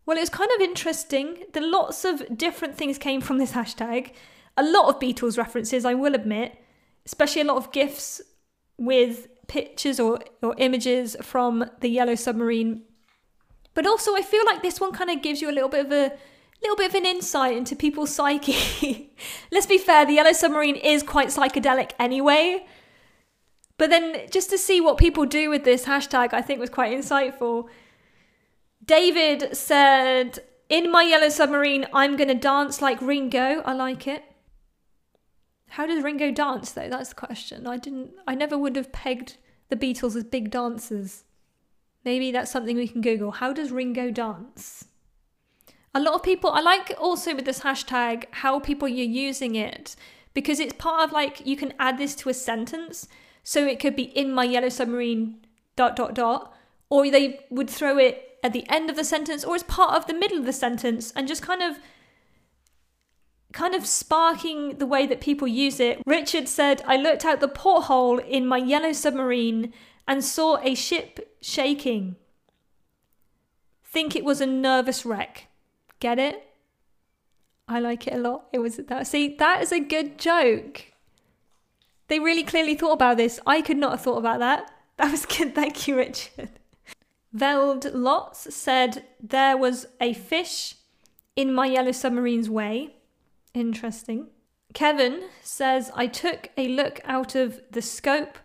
Well, 0.04 0.16
it 0.16 0.20
was 0.20 0.30
kind 0.30 0.50
of 0.56 0.60
interesting. 0.60 1.44
The 1.52 1.60
lots 1.60 2.04
of 2.04 2.36
different 2.36 2.76
things 2.76 2.98
came 2.98 3.20
from 3.20 3.38
this 3.38 3.52
hashtag. 3.52 4.12
A 4.56 4.62
lot 4.62 4.88
of 4.88 5.00
Beatles 5.00 5.38
references, 5.38 5.84
I 5.84 5.94
will 5.94 6.14
admit, 6.14 6.58
especially 7.06 7.42
a 7.42 7.46
lot 7.46 7.56
of 7.56 7.72
GIFs 7.72 8.20
with 8.76 9.28
pictures 9.46 10.00
or, 10.00 10.20
or 10.42 10.54
images 10.58 11.16
from 11.22 11.64
the 11.80 11.88
Yellow 11.88 12.14
Submarine. 12.14 12.82
But 13.74 13.86
also, 13.86 14.14
I 14.14 14.22
feel 14.22 14.44
like 14.46 14.62
this 14.62 14.80
one 14.80 14.92
kind 14.92 15.10
of 15.10 15.22
gives 15.22 15.40
you 15.40 15.50
a 15.50 15.52
little 15.52 15.68
bit 15.68 15.86
of 15.86 15.92
a 15.92 16.12
little 16.62 16.76
bit 16.76 16.90
of 16.90 16.94
an 16.94 17.06
insight 17.06 17.56
into 17.56 17.74
people's 17.74 18.10
psyche. 18.14 19.14
Let's 19.50 19.66
be 19.66 19.78
fair, 19.78 20.04
the 20.04 20.14
Yellow 20.14 20.32
Submarine 20.32 20.76
is 20.76 21.02
quite 21.02 21.28
psychedelic 21.28 21.92
anyway. 21.98 22.66
But 23.78 23.90
then 23.90 24.28
just 24.30 24.50
to 24.50 24.58
see 24.58 24.80
what 24.80 24.96
people 24.96 25.26
do 25.26 25.50
with 25.50 25.64
this 25.64 25.86
hashtag, 25.86 26.32
I 26.32 26.42
think 26.42 26.60
was 26.60 26.70
quite 26.70 26.96
insightful. 26.96 27.68
David 28.84 29.56
said, 29.56 30.40
In 30.68 30.90
my 30.90 31.02
yellow 31.02 31.28
submarine, 31.28 31.86
I'm 31.92 32.16
going 32.16 32.28
to 32.28 32.34
dance 32.34 32.82
like 32.82 33.00
Ringo. 33.00 33.62
I 33.64 33.72
like 33.72 34.06
it. 34.06 34.24
How 35.70 35.86
does 35.86 36.02
Ringo 36.02 36.30
dance, 36.30 36.72
though? 36.72 36.88
That's 36.88 37.10
the 37.10 37.14
question. 37.14 37.66
I 37.66 37.76
didn't, 37.78 38.10
I 38.26 38.34
never 38.34 38.58
would 38.58 38.76
have 38.76 38.92
pegged 38.92 39.38
the 39.68 39.76
Beatles 39.76 40.16
as 40.16 40.24
big 40.24 40.50
dancers. 40.50 41.24
Maybe 42.04 42.32
that's 42.32 42.50
something 42.50 42.76
we 42.76 42.88
can 42.88 43.00
Google. 43.00 43.30
How 43.30 43.52
does 43.52 43.70
Ringo 43.70 44.10
dance? 44.10 44.84
A 45.94 46.00
lot 46.00 46.14
of 46.14 46.22
people, 46.22 46.50
I 46.50 46.60
like 46.60 46.94
also 46.98 47.34
with 47.34 47.44
this 47.44 47.60
hashtag 47.60 48.24
how 48.30 48.58
people 48.58 48.88
you're 48.88 49.06
using 49.06 49.54
it 49.54 49.94
because 50.34 50.58
it's 50.58 50.72
part 50.74 51.04
of 51.04 51.12
like 51.12 51.46
you 51.46 51.56
can 51.56 51.74
add 51.78 51.98
this 51.98 52.14
to 52.16 52.28
a 52.28 52.34
sentence. 52.34 53.08
So 53.42 53.64
it 53.66 53.78
could 53.78 53.96
be 53.96 54.04
in 54.04 54.32
my 54.32 54.44
yellow 54.44 54.68
submarine 54.68 55.44
dot 55.76 55.96
dot 55.96 56.14
dot, 56.14 56.54
or 56.90 57.10
they 57.10 57.40
would 57.50 57.68
throw 57.68 57.98
it 57.98 58.31
at 58.42 58.52
the 58.52 58.68
end 58.68 58.90
of 58.90 58.96
the 58.96 59.04
sentence 59.04 59.44
or 59.44 59.54
as 59.54 59.62
part 59.62 59.94
of 59.94 60.06
the 60.06 60.14
middle 60.14 60.38
of 60.38 60.46
the 60.46 60.52
sentence 60.52 61.12
and 61.12 61.28
just 61.28 61.42
kind 61.42 61.62
of 61.62 61.78
kind 63.52 63.74
of 63.74 63.86
sparking 63.86 64.78
the 64.78 64.86
way 64.86 65.06
that 65.06 65.20
people 65.20 65.46
use 65.46 65.78
it. 65.78 66.00
Richard 66.06 66.48
said, 66.48 66.82
I 66.86 66.96
looked 66.96 67.24
out 67.24 67.40
the 67.40 67.48
porthole 67.48 68.18
in 68.18 68.46
my 68.46 68.56
yellow 68.56 68.92
submarine 68.92 69.72
and 70.08 70.24
saw 70.24 70.58
a 70.62 70.74
ship 70.74 71.36
shaking. 71.42 72.16
Think 73.84 74.16
it 74.16 74.24
was 74.24 74.40
a 74.40 74.46
nervous 74.46 75.04
wreck. 75.04 75.48
Get 76.00 76.18
it? 76.18 76.48
I 77.68 77.78
like 77.78 78.06
it 78.06 78.14
a 78.14 78.18
lot. 78.18 78.46
It 78.52 78.58
was 78.58 78.76
that. 78.76 79.06
See, 79.06 79.36
that 79.36 79.62
is 79.62 79.70
a 79.70 79.80
good 79.80 80.18
joke. 80.18 80.86
They 82.08 82.18
really 82.18 82.44
clearly 82.44 82.74
thought 82.74 82.92
about 82.92 83.16
this. 83.18 83.38
I 83.46 83.60
could 83.62 83.76
not 83.76 83.92
have 83.92 84.00
thought 84.00 84.18
about 84.18 84.40
that. 84.40 84.70
That 84.96 85.10
was 85.10 85.26
good. 85.26 85.54
Thank 85.54 85.86
you, 85.86 85.96
Richard. 85.96 86.50
Veld 87.32 87.92
Lots 87.94 88.54
said 88.54 89.04
there 89.20 89.56
was 89.56 89.86
a 90.00 90.12
fish 90.12 90.76
in 91.34 91.52
my 91.52 91.66
yellow 91.66 91.92
submarine's 91.92 92.50
way. 92.50 92.96
Interesting. 93.54 94.28
Kevin 94.74 95.28
says 95.42 95.90
I 95.94 96.06
took 96.06 96.50
a 96.56 96.68
look 96.68 97.00
out 97.04 97.34
of 97.34 97.60
the 97.70 97.82
scope 97.82 98.38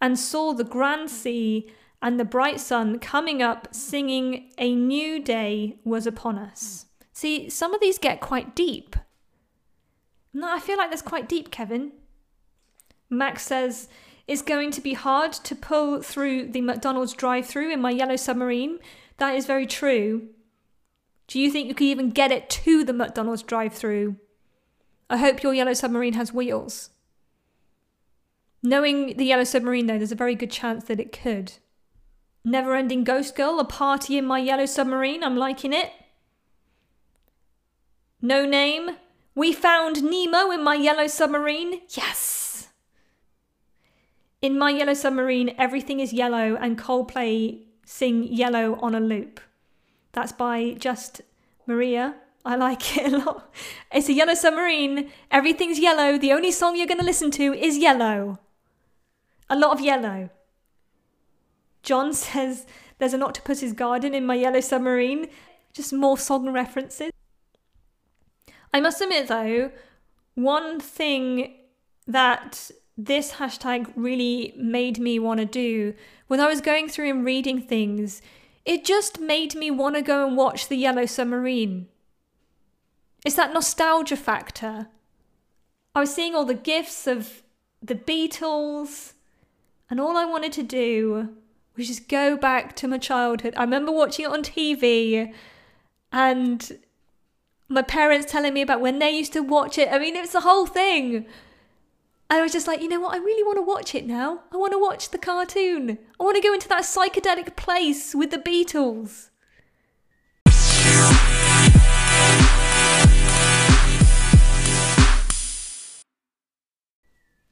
and 0.00 0.18
saw 0.18 0.52
the 0.52 0.64
grand 0.64 1.10
sea 1.10 1.70
and 2.02 2.18
the 2.18 2.24
bright 2.24 2.60
sun 2.60 2.98
coming 2.98 3.42
up 3.42 3.68
singing 3.74 4.50
a 4.58 4.74
new 4.74 5.22
day 5.22 5.76
was 5.84 6.06
upon 6.06 6.38
us. 6.38 6.86
See, 7.12 7.50
some 7.50 7.74
of 7.74 7.80
these 7.80 7.98
get 7.98 8.20
quite 8.20 8.56
deep. 8.56 8.96
No, 10.32 10.50
I 10.50 10.60
feel 10.60 10.78
like 10.78 10.90
that's 10.90 11.02
quite 11.02 11.28
deep, 11.28 11.50
Kevin. 11.50 11.92
Max 13.10 13.42
says 13.42 13.88
it's 14.30 14.42
going 14.42 14.70
to 14.70 14.80
be 14.80 14.94
hard 14.94 15.32
to 15.32 15.56
pull 15.56 16.00
through 16.02 16.46
the 16.52 16.60
McDonald's 16.60 17.14
drive 17.14 17.46
through 17.46 17.72
in 17.72 17.80
my 17.80 17.90
yellow 17.90 18.14
submarine. 18.14 18.78
That 19.16 19.34
is 19.34 19.44
very 19.44 19.66
true. 19.66 20.28
Do 21.26 21.40
you 21.40 21.50
think 21.50 21.66
you 21.66 21.74
could 21.74 21.88
even 21.88 22.10
get 22.10 22.30
it 22.30 22.48
to 22.50 22.84
the 22.84 22.92
McDonald's 22.92 23.42
drive 23.42 23.74
through? 23.74 24.14
I 25.10 25.16
hope 25.16 25.42
your 25.42 25.52
yellow 25.52 25.72
submarine 25.72 26.12
has 26.12 26.32
wheels. 26.32 26.90
Knowing 28.62 29.16
the 29.16 29.24
yellow 29.24 29.42
submarine, 29.42 29.86
though, 29.86 29.98
there's 29.98 30.12
a 30.12 30.14
very 30.14 30.36
good 30.36 30.52
chance 30.52 30.84
that 30.84 31.00
it 31.00 31.10
could. 31.10 31.54
Never 32.44 32.76
ending 32.76 33.02
Ghost 33.02 33.34
Girl, 33.34 33.58
a 33.58 33.64
party 33.64 34.16
in 34.16 34.26
my 34.26 34.38
yellow 34.38 34.66
submarine. 34.66 35.24
I'm 35.24 35.36
liking 35.36 35.72
it. 35.72 35.90
No 38.22 38.46
name. 38.46 38.90
We 39.34 39.52
found 39.52 40.04
Nemo 40.04 40.52
in 40.52 40.62
my 40.62 40.76
yellow 40.76 41.08
submarine. 41.08 41.80
Yes. 41.88 42.39
In 44.42 44.58
my 44.58 44.70
yellow 44.70 44.94
submarine, 44.94 45.54
everything 45.58 46.00
is 46.00 46.14
yellow, 46.14 46.56
and 46.56 46.78
Coldplay 46.78 47.60
sing 47.84 48.22
Yellow 48.22 48.78
on 48.80 48.94
a 48.94 49.00
loop. 49.00 49.40
That's 50.12 50.32
by 50.32 50.76
Just 50.78 51.20
Maria. 51.66 52.14
I 52.44 52.56
like 52.56 52.96
it 52.96 53.12
a 53.12 53.18
lot. 53.18 53.52
It's 53.92 54.08
a 54.08 54.14
yellow 54.14 54.34
submarine. 54.34 55.10
Everything's 55.30 55.78
yellow. 55.78 56.16
The 56.16 56.32
only 56.32 56.52
song 56.52 56.76
you're 56.76 56.86
going 56.86 57.00
to 57.00 57.04
listen 57.04 57.30
to 57.32 57.52
is 57.52 57.76
Yellow. 57.76 58.38
A 59.50 59.56
lot 59.56 59.72
of 59.72 59.80
yellow. 59.80 60.30
John 61.82 62.12
says 62.14 62.66
there's 62.98 63.14
an 63.14 63.22
octopus's 63.22 63.74
garden 63.74 64.14
in 64.14 64.24
my 64.24 64.36
yellow 64.36 64.60
submarine. 64.60 65.28
Just 65.74 65.92
more 65.92 66.16
song 66.16 66.50
references. 66.50 67.10
I 68.72 68.80
must 68.80 69.00
admit 69.02 69.28
though, 69.28 69.70
one 70.34 70.80
thing 70.80 71.54
that 72.06 72.70
this 73.04 73.32
hashtag 73.32 73.92
really 73.96 74.52
made 74.56 74.98
me 74.98 75.18
want 75.18 75.40
to 75.40 75.46
do 75.46 75.94
when 76.26 76.40
I 76.40 76.46
was 76.46 76.60
going 76.60 76.88
through 76.88 77.10
and 77.10 77.24
reading 77.24 77.60
things, 77.60 78.22
it 78.64 78.84
just 78.84 79.18
made 79.18 79.54
me 79.54 79.70
want 79.70 79.96
to 79.96 80.02
go 80.02 80.26
and 80.26 80.36
watch 80.36 80.68
The 80.68 80.76
Yellow 80.76 81.06
Submarine. 81.06 81.88
It's 83.24 83.36
that 83.36 83.52
nostalgia 83.52 84.16
factor. 84.16 84.88
I 85.94 86.00
was 86.00 86.14
seeing 86.14 86.34
all 86.34 86.44
the 86.44 86.54
gifs 86.54 87.06
of 87.06 87.42
the 87.82 87.96
Beatles, 87.96 89.14
and 89.90 89.98
all 89.98 90.16
I 90.16 90.24
wanted 90.24 90.52
to 90.52 90.62
do 90.62 91.30
was 91.76 91.88
just 91.88 92.08
go 92.08 92.36
back 92.36 92.76
to 92.76 92.86
my 92.86 92.98
childhood. 92.98 93.54
I 93.56 93.62
remember 93.62 93.90
watching 93.90 94.26
it 94.26 94.30
on 94.30 94.42
TV 94.42 95.32
and 96.12 96.78
my 97.68 97.82
parents 97.82 98.30
telling 98.30 98.54
me 98.54 98.62
about 98.62 98.80
when 98.80 98.98
they 98.98 99.10
used 99.10 99.32
to 99.32 99.40
watch 99.40 99.78
it. 99.78 99.88
I 99.90 99.98
mean, 99.98 100.14
it 100.14 100.20
was 100.20 100.32
the 100.32 100.40
whole 100.40 100.66
thing. 100.66 101.26
I 102.32 102.40
was 102.40 102.52
just 102.52 102.68
like, 102.68 102.80
you 102.80 102.86
know 102.86 103.00
what? 103.00 103.12
I 103.12 103.18
really 103.18 103.42
want 103.42 103.58
to 103.58 103.62
watch 103.62 103.92
it 103.92 104.06
now. 104.06 104.44
I 104.52 104.56
want 104.56 104.72
to 104.72 104.78
watch 104.78 105.10
the 105.10 105.18
cartoon. 105.18 105.98
I 106.20 106.22
want 106.22 106.36
to 106.36 106.42
go 106.42 106.54
into 106.54 106.68
that 106.68 106.84
psychedelic 106.84 107.56
place 107.56 108.14
with 108.14 108.30
the 108.30 108.38
Beatles. 108.38 109.30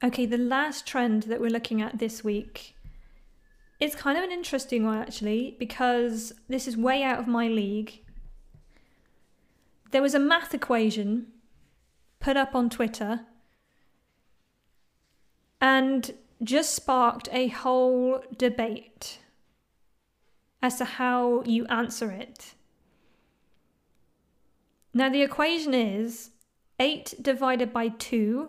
Okay, 0.00 0.26
the 0.26 0.38
last 0.38 0.86
trend 0.86 1.24
that 1.24 1.40
we're 1.40 1.50
looking 1.50 1.82
at 1.82 1.98
this 1.98 2.22
week 2.22 2.76
is 3.80 3.96
kind 3.96 4.16
of 4.16 4.22
an 4.22 4.30
interesting 4.30 4.84
one 4.84 4.98
actually 4.98 5.56
because 5.58 6.32
this 6.48 6.68
is 6.68 6.76
way 6.76 7.02
out 7.02 7.18
of 7.18 7.26
my 7.26 7.48
league. 7.48 8.04
There 9.90 10.02
was 10.02 10.14
a 10.14 10.20
math 10.20 10.54
equation 10.54 11.26
put 12.20 12.36
up 12.36 12.54
on 12.54 12.70
Twitter 12.70 13.26
and 15.60 16.12
just 16.42 16.74
sparked 16.74 17.28
a 17.32 17.48
whole 17.48 18.22
debate 18.36 19.18
as 20.62 20.76
to 20.78 20.84
how 20.84 21.42
you 21.44 21.66
answer 21.66 22.10
it. 22.10 22.54
Now, 24.94 25.08
the 25.08 25.22
equation 25.22 25.74
is 25.74 26.30
8 26.78 27.14
divided 27.20 27.72
by 27.72 27.88
2 27.88 28.48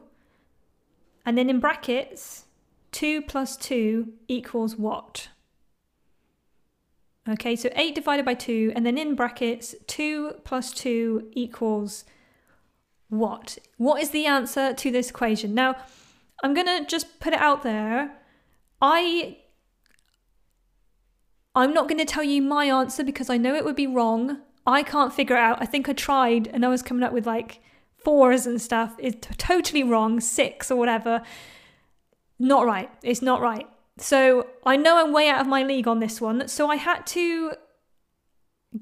and 1.26 1.38
then 1.38 1.50
in 1.50 1.60
brackets, 1.60 2.46
2 2.92 3.22
plus 3.24 3.56
2 3.58 4.14
equals 4.28 4.76
what? 4.76 5.30
Okay, 7.30 7.56
so 7.56 7.70
8 7.76 7.94
divided 7.94 8.26
by 8.26 8.34
2, 8.34 8.74
and 8.76 8.84
then 8.86 8.98
in 8.98 9.14
brackets, 9.14 9.76
2 9.86 10.36
plus 10.44 10.72
2 10.72 11.30
equals 11.34 12.06
what? 13.10 13.60
What 13.78 14.02
is 14.02 14.10
the 14.10 14.26
answer 14.26 14.74
to 14.74 14.92
this 14.92 15.12
equation? 15.12 15.54
Now, 15.54 15.76
I'm 16.44 16.54
to 16.68 16.86
just 16.86 17.20
put 17.20 17.34
it 17.34 17.40
out 17.40 17.64
there. 17.64 18.18
I 18.82 19.38
I'm 21.56 21.74
not 21.74 21.88
to 22.00 22.06
tell 22.06 22.24
you 22.24 22.42
my 22.42 22.66
answer 22.66 23.04
because 23.04 23.30
I 23.30 23.38
know 23.38 23.56
it 23.56 23.66
would 23.66 23.76
be 23.76 23.88
wrong. 23.88 24.40
I 24.66 24.84
can't 24.84 25.14
figure 25.14 25.36
it 25.36 25.40
out. 25.40 25.62
I 25.62 25.66
think 25.66 25.90
I 25.90 25.94
tried 25.94 26.48
and 26.48 26.66
I 26.66 26.70
was 26.70 26.82
coming 26.82 27.04
up 27.04 27.12
with 27.12 27.26
like 27.26 27.62
fours 27.98 28.46
and 28.46 28.62
stuff 28.62 28.96
t- 29.16 29.34
totally 29.38 29.84
wrong, 29.84 30.20
six 30.20 30.72
or 30.72 30.78
whatever. 30.78 31.22
Not 32.38 32.66
right. 32.66 32.90
It's 33.04 33.22
not 33.22 33.42
right. 33.42 33.68
So 33.98 34.48
I 34.66 34.78
know 34.78 34.98
I'm 34.98 35.12
way 35.12 35.28
out 35.28 35.42
of 35.42 35.48
my 35.48 35.64
league 35.64 35.88
on 35.88 36.00
this 36.00 36.22
one. 36.22 36.48
So 36.48 36.70
I 36.70 36.78
had 36.78 37.06
to 37.08 37.54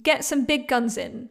get 0.04 0.26
some 0.26 0.46
big 0.46 0.67
guns 0.67 0.98
in 0.98 1.30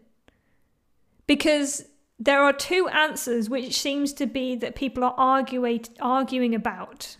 because 1.26 1.84
there 2.18 2.42
are 2.42 2.52
two 2.52 2.88
answers 2.88 3.50
which 3.50 3.78
seems 3.78 4.12
to 4.14 4.26
be 4.26 4.56
that 4.56 4.74
people 4.74 5.04
are 5.04 5.14
arguing 5.16 5.84
arguing 6.00 6.54
about. 6.54 7.16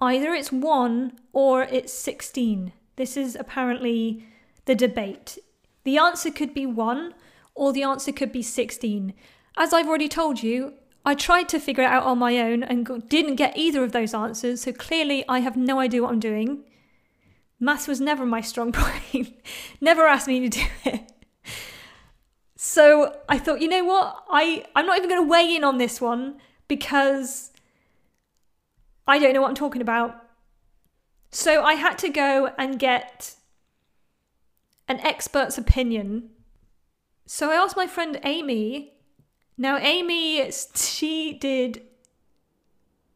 Either 0.00 0.34
it's 0.34 0.52
1 0.52 1.18
or 1.32 1.62
it's 1.62 1.92
16. 1.92 2.72
This 2.96 3.16
is 3.16 3.34
apparently 3.34 4.26
the 4.66 4.74
debate. 4.74 5.38
The 5.84 5.96
answer 5.96 6.30
could 6.30 6.52
be 6.52 6.66
1 6.66 7.14
or 7.54 7.72
the 7.72 7.82
answer 7.82 8.12
could 8.12 8.32
be 8.32 8.42
16. 8.42 9.14
As 9.56 9.72
I've 9.72 9.88
already 9.88 10.08
told 10.08 10.42
you, 10.42 10.74
I 11.06 11.14
tried 11.14 11.48
to 11.50 11.60
figure 11.60 11.84
it 11.84 11.90
out 11.90 12.02
on 12.02 12.18
my 12.18 12.38
own 12.38 12.62
and 12.62 13.08
didn't 13.08 13.36
get 13.36 13.56
either 13.56 13.82
of 13.82 13.92
those 13.92 14.12
answers, 14.12 14.62
so 14.62 14.72
clearly 14.72 15.24
I 15.28 15.38
have 15.38 15.56
no 15.56 15.78
idea 15.78 16.02
what 16.02 16.10
I'm 16.10 16.20
doing. 16.20 16.64
Maths 17.58 17.88
was 17.88 18.00
never 18.00 18.26
my 18.26 18.42
strong 18.42 18.72
point, 18.74 19.34
never 19.80 20.06
asked 20.06 20.28
me 20.28 20.40
to 20.40 20.48
do 20.48 20.66
it. 20.84 21.05
So 22.56 23.16
I 23.28 23.38
thought, 23.38 23.60
you 23.60 23.68
know 23.68 23.84
what? 23.84 24.24
I, 24.30 24.64
I'm 24.74 24.86
not 24.86 24.96
even 24.96 25.08
going 25.08 25.22
to 25.22 25.28
weigh 25.28 25.54
in 25.54 25.62
on 25.62 25.78
this 25.78 26.00
one 26.00 26.38
because 26.68 27.52
I 29.06 29.18
don't 29.18 29.34
know 29.34 29.42
what 29.42 29.48
I'm 29.48 29.54
talking 29.54 29.82
about. 29.82 30.24
So 31.30 31.62
I 31.62 31.74
had 31.74 31.98
to 31.98 32.08
go 32.08 32.50
and 32.58 32.78
get 32.78 33.34
an 34.88 35.00
expert's 35.00 35.58
opinion 35.58 36.30
so 37.26 37.50
I 37.50 37.54
asked 37.56 37.76
my 37.76 37.88
friend 37.88 38.20
Amy. 38.22 38.92
Now, 39.58 39.78
Amy, 39.78 40.50
she 40.74 41.32
did 41.32 41.82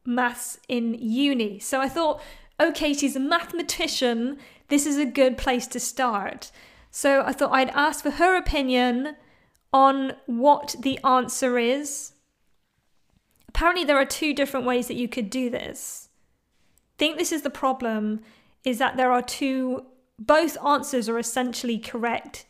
maths 0.05 0.59
in 0.68 0.94
uni. 0.94 1.61
So 1.61 1.81
I 1.81 1.88
thought, 1.88 2.20
okay, 2.59 2.92
she's 2.92 3.14
a 3.14 3.20
mathematician. 3.20 4.38
This 4.68 4.85
is 4.85 4.98
a 4.98 5.07
good 5.07 5.37
place 5.37 5.68
to 5.68 5.81
start. 5.81 6.50
So 6.90 7.22
I 7.24 7.33
thought 7.33 7.53
I'd 7.53 7.70
ask 7.70 8.03
for 8.03 8.11
her 8.12 8.37
opinion 8.37 9.16
on 9.73 10.15
what 10.27 10.75
the 10.79 10.99
answer 11.05 11.59
is. 11.59 12.13
Apparently, 13.49 13.85
there 13.85 13.99
are 13.99 14.05
two 14.05 14.35
different 14.35 14.67
ways 14.67 14.89
that 14.89 14.97
you 14.97 15.09
could 15.09 15.31
do 15.31 15.51
this. 15.51 16.09
I 16.95 16.97
think 16.99 17.19
this 17.19 17.33
is 17.33 17.43
the 17.43 17.51
problem 17.51 18.21
is 18.65 18.79
that 18.79 18.97
there 18.97 19.13
are 19.13 19.23
two 19.23 19.87
both 20.21 20.59
answers 20.65 21.09
are 21.09 21.19
essentially 21.19 21.79
correct. 21.79 22.45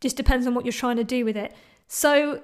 Just 0.00 0.16
depends 0.16 0.46
on 0.46 0.54
what 0.54 0.64
you're 0.64 0.72
trying 0.72 0.96
to 0.96 1.04
do 1.04 1.24
with 1.24 1.36
it. 1.36 1.54
So, 1.88 2.42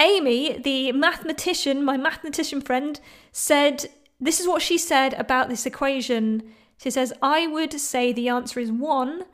Amy, 0.00 0.58
the 0.58 0.92
mathematician, 0.92 1.84
my 1.84 1.98
mathematician 1.98 2.62
friend, 2.62 2.98
said 3.32 3.90
this 4.18 4.40
is 4.40 4.48
what 4.48 4.62
she 4.62 4.78
said 4.78 5.12
about 5.14 5.50
this 5.50 5.66
equation. 5.66 6.42
She 6.78 6.90
says, 6.90 7.12
I 7.20 7.46
would 7.46 7.78
say 7.78 8.12
the 8.12 8.30
answer 8.30 8.58
is 8.58 8.72
one, 8.72 9.24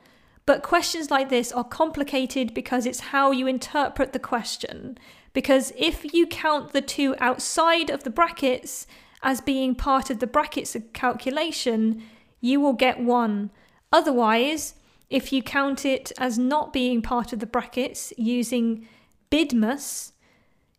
but 0.47 0.63
questions 0.63 1.11
like 1.11 1.27
this 1.27 1.51
are 1.51 1.63
complicated 1.65 2.53
because 2.53 2.85
it's 2.85 3.11
how 3.11 3.31
you 3.31 3.47
interpret 3.47 4.13
the 4.13 4.19
question. 4.19 4.97
Because 5.33 5.73
if 5.77 6.13
you 6.13 6.25
count 6.25 6.71
the 6.71 6.81
two 6.81 7.15
outside 7.19 7.89
of 7.89 8.03
the 8.03 8.09
brackets 8.09 8.87
as 9.21 9.41
being 9.41 9.75
part 9.75 10.09
of 10.09 10.19
the 10.19 10.25
brackets 10.25 10.75
calculation, 10.93 12.01
you 12.39 12.61
will 12.61 12.73
get 12.73 12.97
one. 12.97 13.51
Otherwise, 13.91 14.75
if 15.09 15.33
you 15.33 15.43
count 15.43 15.85
it 15.85 16.13
as 16.17 16.39
not 16.39 16.71
being 16.71 17.01
part 17.01 17.33
of 17.33 17.39
the 17.39 17.45
brackets 17.45 18.13
using 18.17 18.87
BIDMAS, 19.29 20.13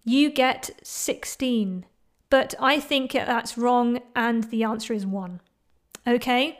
you 0.03 0.31
get 0.31 0.71
16. 0.83 1.85
But 2.31 2.55
I 2.59 2.81
think 2.81 3.13
that's 3.13 3.59
wrong 3.59 4.01
and 4.17 4.45
the 4.45 4.65
answer 4.65 4.95
is 4.95 5.05
1. 5.05 5.41
Okay? 6.07 6.59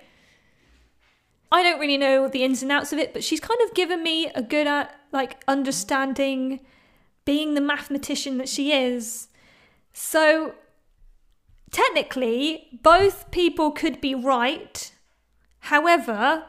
I 1.51 1.63
don't 1.63 1.81
really 1.81 1.97
know 1.97 2.29
the 2.29 2.45
ins 2.45 2.63
and 2.63 2.71
outs 2.71 2.93
of 2.93 2.99
it, 2.99 3.13
but 3.13 3.25
she's 3.25 3.41
kind 3.41 3.61
of 3.65 3.75
given 3.75 4.03
me 4.03 4.27
a 4.35 4.43
good 4.43 4.67
uh, 4.67 4.89
like 5.13 5.43
understanding 5.49 6.61
being 7.25 7.55
the 7.55 7.61
mathematician 7.61 8.39
that 8.39 8.49
she 8.49 8.73
is. 8.73 9.29
So 9.93 10.55
technically, 11.71 12.81
both 12.83 13.31
people 13.31 13.71
could 13.71 14.01
be 14.01 14.15
right. 14.15 14.93
However, 15.61 16.45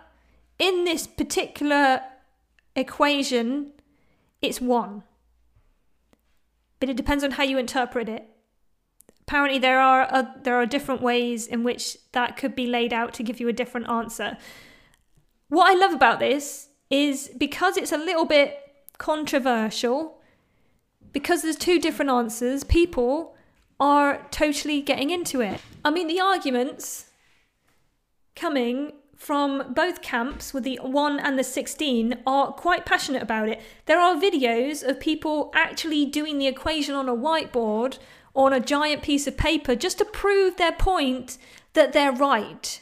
in 0.57 0.83
this 0.83 1.07
particular 1.07 2.01
equation, 2.75 3.71
it's 4.41 4.61
one. 4.61 5.03
But 6.79 6.89
it 6.89 6.97
depends 6.97 7.23
on 7.23 7.31
how 7.31 7.43
you 7.43 7.57
interpret 7.57 8.07
it. 8.07 8.27
Apparently, 9.21 9.59
there 9.59 9.79
are 9.79 10.07
uh, 10.09 10.23
there 10.43 10.55
are 10.55 10.65
different 10.65 11.01
ways 11.01 11.45
in 11.45 11.63
which 11.63 11.97
that 12.13 12.35
could 12.35 12.55
be 12.55 12.67
laid 12.67 12.93
out 12.93 13.13
to 13.13 13.23
give 13.23 13.39
you 13.39 13.47
a 13.47 13.53
different 13.53 13.87
answer. 13.87 14.37
What 15.49 15.69
I 15.69 15.73
love 15.73 15.93
about 15.93 16.19
this 16.19 16.69
is 16.89 17.31
because 17.37 17.75
it's 17.75 17.91
a 17.91 17.97
little 17.97 18.25
bit 18.25 18.57
controversial, 18.97 20.19
because 21.11 21.41
there's 21.41 21.55
two 21.55 21.79
different 21.79 22.11
answers, 22.11 22.63
people 22.63 23.35
are 23.79 24.27
totally 24.29 24.81
getting 24.81 25.09
into 25.09 25.41
it. 25.41 25.59
I 25.83 25.89
mean, 25.89 26.07
the 26.07 26.19
arguments 26.19 27.09
coming 28.35 28.93
from 29.15 29.73
both 29.73 30.01
camps 30.01 30.53
with 30.53 30.63
the 30.63 30.79
1 30.81 31.19
and 31.19 31.37
the 31.37 31.43
16 31.43 32.19
are 32.25 32.53
quite 32.53 32.85
passionate 32.85 33.23
about 33.23 33.49
it. 33.49 33.59
There 33.85 33.99
are 33.99 34.15
videos 34.15 34.87
of 34.87 34.99
people 34.99 35.51
actually 35.53 36.05
doing 36.05 36.37
the 36.37 36.47
equation 36.47 36.95
on 36.95 37.09
a 37.09 37.15
whiteboard 37.15 37.97
or 38.33 38.47
on 38.47 38.53
a 38.53 38.59
giant 38.59 39.01
piece 39.01 39.27
of 39.27 39.35
paper 39.35 39.75
just 39.75 39.97
to 39.97 40.05
prove 40.05 40.57
their 40.57 40.71
point 40.71 41.37
that 41.73 41.91
they're 41.91 42.13
right. 42.13 42.81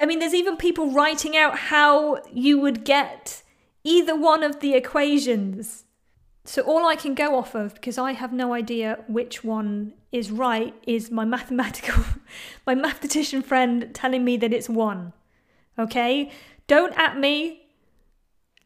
I 0.00 0.06
mean, 0.06 0.18
there's 0.18 0.34
even 0.34 0.56
people 0.56 0.90
writing 0.90 1.36
out 1.36 1.58
how 1.58 2.22
you 2.32 2.58
would 2.60 2.84
get 2.84 3.42
either 3.84 4.14
one 4.14 4.42
of 4.42 4.60
the 4.60 4.74
equations. 4.74 5.84
So 6.44 6.62
all 6.62 6.86
I 6.86 6.96
can 6.96 7.14
go 7.14 7.36
off 7.36 7.54
of, 7.54 7.74
because 7.74 7.98
I 7.98 8.12
have 8.12 8.32
no 8.32 8.52
idea 8.52 9.04
which 9.06 9.44
one 9.44 9.94
is 10.10 10.30
right, 10.30 10.74
is 10.86 11.10
my 11.10 11.24
mathematical, 11.36 12.04
my 12.66 12.74
mathematician 12.74 13.42
friend 13.42 13.90
telling 13.94 14.24
me 14.24 14.36
that 14.38 14.52
it's 14.52 14.68
one. 14.68 15.12
Okay? 15.78 16.30
Don't 16.66 16.96
at 16.98 17.18
me. 17.18 17.60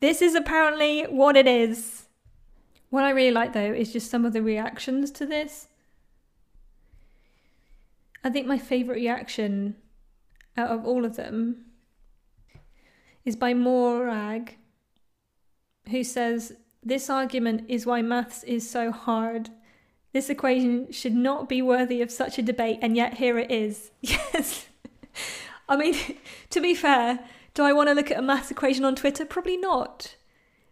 This 0.01 0.21
is 0.21 0.35
apparently 0.35 1.03
what 1.05 1.37
it 1.37 1.47
is. 1.47 2.07
What 2.91 3.05
I 3.05 3.11
really 3.11 3.33
like 3.33 3.53
though 3.53 3.73
is 3.73 3.93
just 3.93 4.11
some 4.11 4.25
of 4.25 4.33
the 4.33 4.43
reactions 4.43 5.11
to 5.13 5.27
this. 5.27 5.69
I 8.23 8.31
think 8.31 8.47
my 8.47 8.59
favourite 8.59 8.99
reaction 8.99 9.77
out 10.57 10.71
of 10.71 10.85
all 10.85 11.05
of 11.05 11.17
them 11.17 11.67
is 13.25 13.37
by 13.37 13.53
Morag, 13.53 14.57
who 15.91 16.03
says, 16.05 16.55
This 16.83 17.11
argument 17.11 17.65
is 17.69 17.87
why 17.87 18.03
maths 18.03 18.43
is 18.45 18.69
so 18.69 18.93
hard. 18.93 19.51
This 20.13 20.31
equation 20.31 20.91
should 20.93 21.15
not 21.15 21.49
be 21.49 21.61
worthy 21.61 22.01
of 22.01 22.11
such 22.11 22.39
a 22.39 22.43
debate, 22.43 22.79
and 22.81 22.97
yet 22.97 23.15
here 23.15 23.39
it 23.39 23.51
is. 23.51 23.91
Yes. 24.01 24.67
I 25.69 25.77
mean, 25.77 25.95
to 26.51 26.61
be 26.61 26.75
fair, 26.75 27.21
do 27.55 27.63
I 27.63 27.73
want 27.73 27.89
to 27.89 27.95
look 27.95 28.11
at 28.11 28.19
a 28.19 28.23
maths 28.23 28.51
equation 28.51 28.85
on 28.85 28.95
Twitter? 28.95 29.25
Probably 29.25 29.57
not. 29.57 30.15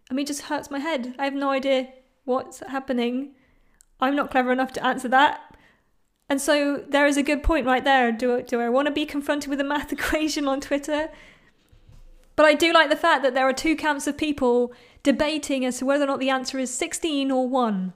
I 0.09 0.13
mean, 0.13 0.23
it 0.23 0.27
just 0.27 0.43
hurts 0.43 0.71
my 0.71 0.79
head. 0.79 1.15
I 1.17 1.25
have 1.25 1.33
no 1.33 1.49
idea 1.49 1.89
what's 2.25 2.59
happening. 2.59 3.31
I'm 3.99 4.15
not 4.15 4.31
clever 4.31 4.51
enough 4.51 4.71
to 4.73 4.85
answer 4.85 5.07
that. 5.09 5.41
And 6.27 6.41
so 6.41 6.83
there 6.87 7.05
is 7.05 7.17
a 7.17 7.23
good 7.23 7.43
point 7.43 7.65
right 7.65 7.83
there. 7.83 8.11
Do, 8.11 8.41
do 8.41 8.59
I 8.59 8.69
want 8.69 8.87
to 8.87 8.93
be 8.93 9.05
confronted 9.05 9.49
with 9.49 9.61
a 9.61 9.63
math 9.63 9.91
equation 9.93 10.47
on 10.47 10.61
Twitter? 10.61 11.09
But 12.35 12.45
I 12.45 12.53
do 12.53 12.73
like 12.73 12.89
the 12.89 12.95
fact 12.95 13.23
that 13.23 13.33
there 13.33 13.47
are 13.47 13.53
two 13.53 13.75
camps 13.75 14.07
of 14.07 14.17
people 14.17 14.73
debating 15.03 15.63
as 15.65 15.77
to 15.77 15.85
whether 15.85 16.03
or 16.03 16.07
not 16.07 16.19
the 16.19 16.29
answer 16.29 16.57
is 16.57 16.73
16 16.73 17.31
or 17.31 17.47
1. 17.47 17.93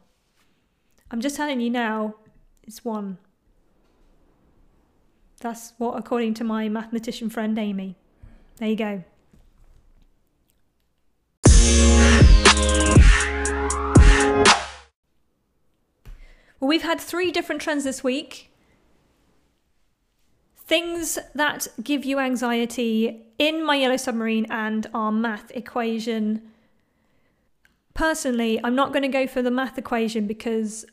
I'm 1.11 1.21
just 1.21 1.35
telling 1.35 1.59
you 1.59 1.69
now, 1.69 2.15
it's 2.63 2.85
1. 2.85 3.17
That's 5.41 5.73
what, 5.77 5.97
according 5.97 6.35
to 6.35 6.43
my 6.43 6.69
mathematician 6.69 7.29
friend 7.29 7.57
Amy. 7.57 7.95
There 8.57 8.69
you 8.69 8.75
go. 8.75 9.03
We've 16.69 16.83
had 16.83 17.01
three 17.01 17.31
different 17.31 17.59
trends 17.59 17.83
this 17.83 18.03
week. 18.03 18.51
Things 20.55 21.17
that 21.33 21.67
give 21.81 22.05
you 22.05 22.19
anxiety 22.19 23.23
in 23.39 23.65
my 23.65 23.75
yellow 23.75 23.97
submarine 23.97 24.45
and 24.51 24.85
our 24.93 25.11
math 25.11 25.49
equation. 25.55 26.43
Personally, 27.95 28.61
I'm 28.63 28.75
not 28.75 28.93
going 28.93 29.01
to 29.01 29.07
go 29.07 29.25
for 29.25 29.41
the 29.41 29.49
math 29.49 29.79
equation 29.79 30.27
because 30.27 30.85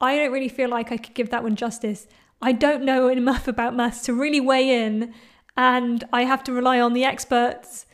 I 0.00 0.16
don't 0.16 0.32
really 0.32 0.48
feel 0.48 0.68
like 0.68 0.90
I 0.90 0.96
could 0.96 1.14
give 1.14 1.30
that 1.30 1.44
one 1.44 1.54
justice. 1.54 2.08
I 2.42 2.50
don't 2.50 2.82
know 2.82 3.06
enough 3.20 3.46
about 3.46 3.76
maths 3.76 4.02
to 4.06 4.12
really 4.12 4.40
weigh 4.40 4.84
in, 4.84 5.14
and 5.56 6.02
I 6.12 6.24
have 6.24 6.42
to 6.44 6.52
rely 6.52 6.80
on 6.80 6.94
the 6.94 7.04
experts 7.04 7.86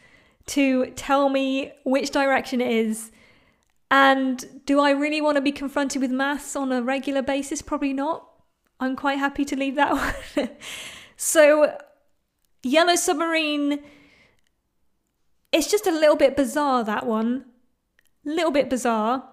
to 0.46 0.86
tell 0.96 1.28
me 1.28 1.72
which 1.84 2.10
direction 2.10 2.62
it 2.62 2.72
is. 2.72 3.12
And 3.90 4.62
do 4.66 4.80
I 4.80 4.90
really 4.90 5.20
want 5.20 5.36
to 5.36 5.40
be 5.40 5.52
confronted 5.52 6.02
with 6.02 6.10
maths 6.10 6.54
on 6.54 6.72
a 6.72 6.82
regular 6.82 7.22
basis? 7.22 7.62
Probably 7.62 7.92
not. 7.92 8.28
I'm 8.80 8.96
quite 8.96 9.18
happy 9.18 9.44
to 9.46 9.56
leave 9.56 9.76
that 9.76 9.92
one. 10.36 10.50
so, 11.16 11.78
Yellow 12.62 12.96
Submarine, 12.96 13.80
it's 15.52 15.70
just 15.70 15.86
a 15.86 15.92
little 15.92 16.16
bit 16.16 16.36
bizarre, 16.36 16.84
that 16.84 17.06
one. 17.06 17.46
Little 18.24 18.52
bit 18.52 18.68
bizarre. 18.68 19.24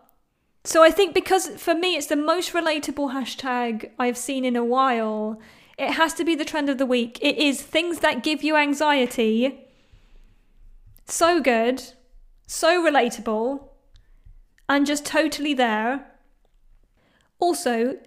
So 0.66 0.84
I 0.84 0.90
think 0.90 1.14
because 1.14 1.48
for 1.62 1.76
me 1.76 1.96
it's 1.96 2.08
the 2.08 2.16
most 2.16 2.54
relatable 2.54 3.14
hashtag 3.14 3.92
I've 4.00 4.18
seen 4.18 4.44
in 4.44 4.56
a 4.56 4.66
while, 4.66 5.40
it 5.78 5.92
has 5.92 6.14
to 6.16 6.26
be 6.26 6.34
the 6.34 6.44
trend 6.44 6.70
of 6.70 6.80
the 6.80 6.88
week. 6.88 7.20
It 7.22 7.38
is 7.38 7.62
things 7.62 8.00
that 8.00 8.24
give 8.24 8.44
you 8.44 8.56
anxiety. 8.56 9.68
So 11.06 11.40
good, 11.40 11.84
so 12.48 12.84
relatable, 12.84 13.68
and 14.68 14.86
just 14.86 15.06
totally 15.06 15.54
there. 15.54 16.06
Also, 17.40 17.98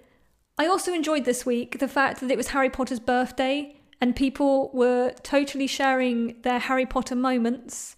I 0.59 0.67
also 0.67 0.93
enjoyed 0.93 1.25
this 1.25 1.47
week 1.47 1.79
the 1.79 1.89
fact 1.89 2.21
that 2.21 2.31
it 2.31 2.37
was 2.37 2.49
Harry 2.49 2.71
Potter's 2.71 3.01
birthday 3.01 3.77
and 4.01 4.15
people 4.15 4.71
were 4.73 5.13
totally 5.23 5.67
sharing 5.67 6.41
their 6.43 6.59
Harry 6.59 6.87
Potter 6.87 7.15
moments 7.15 7.97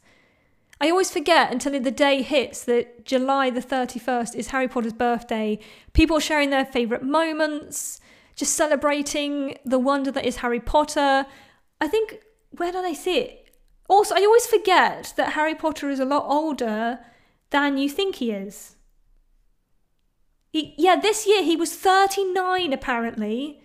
I 0.82 0.88
always 0.88 1.10
forget 1.10 1.52
until 1.52 1.78
the 1.78 1.90
day 1.90 2.22
hits 2.22 2.64
that 2.64 3.04
July 3.04 3.50
the 3.50 3.60
31st 3.60 4.34
is 4.34 4.48
Harry 4.48 4.66
Potter's 4.66 4.94
birthday. 4.94 5.58
People 5.92 6.18
sharing 6.20 6.48
their 6.48 6.64
favourite 6.64 7.02
moments, 7.02 8.00
just 8.34 8.54
celebrating 8.54 9.58
the 9.62 9.78
wonder 9.78 10.10
that 10.10 10.24
is 10.24 10.36
Harry 10.36 10.60
Potter. 10.60 11.26
I 11.82 11.88
think, 11.88 12.20
where 12.52 12.72
did 12.72 12.86
I 12.86 12.94
see 12.94 13.18
it? 13.18 13.50
Also, 13.90 14.14
I 14.14 14.24
always 14.24 14.46
forget 14.46 15.12
that 15.18 15.34
Harry 15.34 15.54
Potter 15.54 15.90
is 15.90 16.00
a 16.00 16.06
lot 16.06 16.24
older 16.26 17.00
than 17.50 17.78
you 17.78 17.88
think 17.88 18.16
he 18.16 18.30
is. 18.30 18.76
He, 20.52 20.74
yeah, 20.78 20.96
this 20.96 21.26
year 21.26 21.42
he 21.42 21.56
was 21.56 21.74
39 21.74 22.72
apparently. 22.72 23.62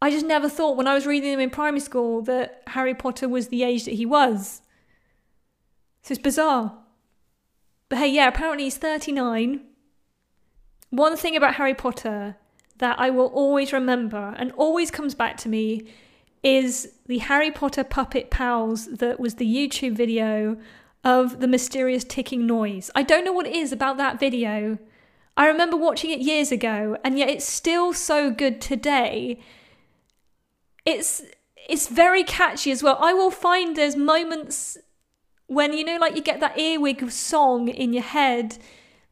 I 0.00 0.10
just 0.10 0.26
never 0.26 0.48
thought 0.48 0.76
when 0.76 0.88
I 0.88 0.94
was 0.94 1.06
reading 1.06 1.30
them 1.30 1.40
in 1.40 1.50
primary 1.50 1.80
school 1.80 2.22
that 2.22 2.62
Harry 2.68 2.94
Potter 2.94 3.28
was 3.28 3.48
the 3.48 3.62
age 3.62 3.84
that 3.84 3.94
he 3.94 4.04
was. 4.04 4.62
So 6.02 6.12
it's 6.12 6.22
bizarre. 6.22 6.76
But 7.88 7.98
hey, 7.98 8.08
yeah, 8.08 8.26
apparently 8.26 8.64
he's 8.64 8.76
39. 8.76 9.60
One 10.90 11.16
thing 11.16 11.36
about 11.36 11.54
Harry 11.54 11.74
Potter 11.74 12.36
that 12.78 12.98
I 12.98 13.10
will 13.10 13.26
always 13.26 13.72
remember 13.72 14.34
and 14.36 14.50
always 14.52 14.90
comes 14.90 15.14
back 15.14 15.36
to 15.38 15.48
me 15.48 15.86
is 16.42 16.94
the 17.06 17.18
Harry 17.18 17.52
Potter 17.52 17.84
Puppet 17.84 18.30
Pals 18.30 18.86
that 18.86 19.20
was 19.20 19.36
the 19.36 19.46
YouTube 19.46 19.92
video 19.92 20.56
of 21.04 21.40
the 21.40 21.48
mysterious 21.48 22.04
ticking 22.04 22.46
noise. 22.46 22.90
I 22.94 23.02
don't 23.02 23.24
know 23.24 23.32
what 23.32 23.46
it 23.46 23.54
is 23.54 23.72
about 23.72 23.96
that 23.96 24.20
video. 24.20 24.78
I 25.36 25.46
remember 25.46 25.76
watching 25.76 26.10
it 26.10 26.20
years 26.20 26.52
ago, 26.52 26.96
and 27.02 27.18
yet 27.18 27.28
it's 27.28 27.46
still 27.46 27.92
so 27.92 28.30
good 28.30 28.60
today. 28.60 29.40
It's 30.84 31.22
it's 31.68 31.88
very 31.88 32.24
catchy 32.24 32.70
as 32.70 32.82
well. 32.82 32.98
I 33.00 33.12
will 33.12 33.30
find 33.30 33.76
there's 33.76 33.96
moments 33.96 34.76
when 35.46 35.72
you 35.72 35.84
know, 35.84 35.98
like 35.98 36.16
you 36.16 36.22
get 36.22 36.40
that 36.40 36.58
earwig 36.58 37.10
song 37.10 37.68
in 37.68 37.92
your 37.92 38.02
head. 38.02 38.58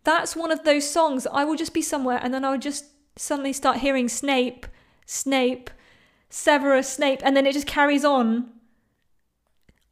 That's 0.04 0.34
one 0.34 0.50
of 0.50 0.64
those 0.64 0.88
songs. 0.88 1.26
I 1.26 1.44
will 1.44 1.56
just 1.56 1.74
be 1.74 1.82
somewhere, 1.82 2.18
and 2.22 2.32
then 2.32 2.44
I'll 2.44 2.58
just 2.58 2.86
suddenly 3.16 3.52
start 3.52 3.78
hearing 3.78 4.08
Snape, 4.08 4.66
Snape, 5.06 5.70
Severus 6.28 6.88
Snape, 6.88 7.20
and 7.22 7.36
then 7.36 7.46
it 7.46 7.52
just 7.52 7.66
carries 7.66 8.04
on. 8.04 8.50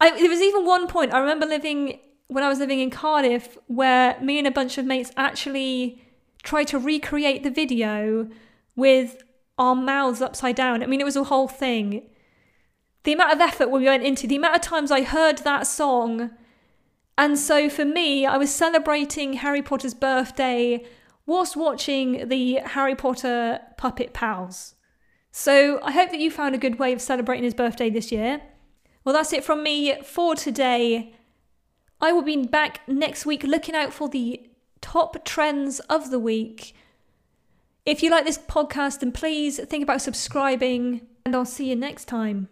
I, 0.00 0.18
there 0.18 0.30
was 0.30 0.40
even 0.40 0.64
one 0.64 0.86
point 0.86 1.12
I 1.12 1.18
remember 1.18 1.46
living 1.46 1.98
when 2.28 2.44
I 2.44 2.48
was 2.48 2.58
living 2.58 2.80
in 2.80 2.90
Cardiff 2.90 3.58
where 3.66 4.18
me 4.20 4.38
and 4.38 4.46
a 4.46 4.50
bunch 4.50 4.78
of 4.78 4.84
mates 4.84 5.10
actually 5.16 6.02
tried 6.42 6.68
to 6.68 6.78
recreate 6.78 7.42
the 7.42 7.50
video 7.50 8.28
with 8.76 9.22
our 9.58 9.74
mouths 9.74 10.22
upside 10.22 10.54
down. 10.54 10.82
I 10.82 10.86
mean, 10.86 11.00
it 11.00 11.04
was 11.04 11.16
a 11.16 11.24
whole 11.24 11.48
thing. 11.48 12.08
The 13.04 13.14
amount 13.14 13.32
of 13.32 13.40
effort 13.40 13.70
we 13.70 13.84
went 13.84 14.04
into, 14.04 14.26
the 14.26 14.36
amount 14.36 14.56
of 14.56 14.62
times 14.62 14.90
I 14.92 15.02
heard 15.02 15.38
that 15.38 15.66
song. 15.66 16.30
And 17.16 17.38
so 17.38 17.68
for 17.68 17.84
me, 17.84 18.26
I 18.26 18.36
was 18.36 18.54
celebrating 18.54 19.34
Harry 19.34 19.62
Potter's 19.62 19.94
birthday 19.94 20.84
whilst 21.26 21.56
watching 21.56 22.28
the 22.28 22.60
Harry 22.64 22.94
Potter 22.94 23.60
Puppet 23.76 24.12
Pals. 24.12 24.74
So 25.32 25.80
I 25.82 25.92
hope 25.92 26.10
that 26.10 26.20
you 26.20 26.30
found 26.30 26.54
a 26.54 26.58
good 26.58 26.78
way 26.78 26.92
of 26.92 27.00
celebrating 27.00 27.44
his 27.44 27.54
birthday 27.54 27.90
this 27.90 28.12
year. 28.12 28.40
Well, 29.08 29.14
that's 29.14 29.32
it 29.32 29.42
from 29.42 29.62
me 29.62 29.94
for 30.02 30.34
today. 30.34 31.14
I 31.98 32.12
will 32.12 32.20
be 32.20 32.44
back 32.44 32.86
next 32.86 33.24
week 33.24 33.42
looking 33.42 33.74
out 33.74 33.90
for 33.90 34.06
the 34.06 34.46
top 34.82 35.24
trends 35.24 35.80
of 35.88 36.10
the 36.10 36.18
week. 36.18 36.74
If 37.86 38.02
you 38.02 38.10
like 38.10 38.26
this 38.26 38.36
podcast, 38.36 39.00
then 39.00 39.12
please 39.12 39.58
think 39.60 39.82
about 39.82 40.02
subscribing, 40.02 41.06
and 41.24 41.34
I'll 41.34 41.46
see 41.46 41.70
you 41.70 41.74
next 41.74 42.04
time. 42.04 42.50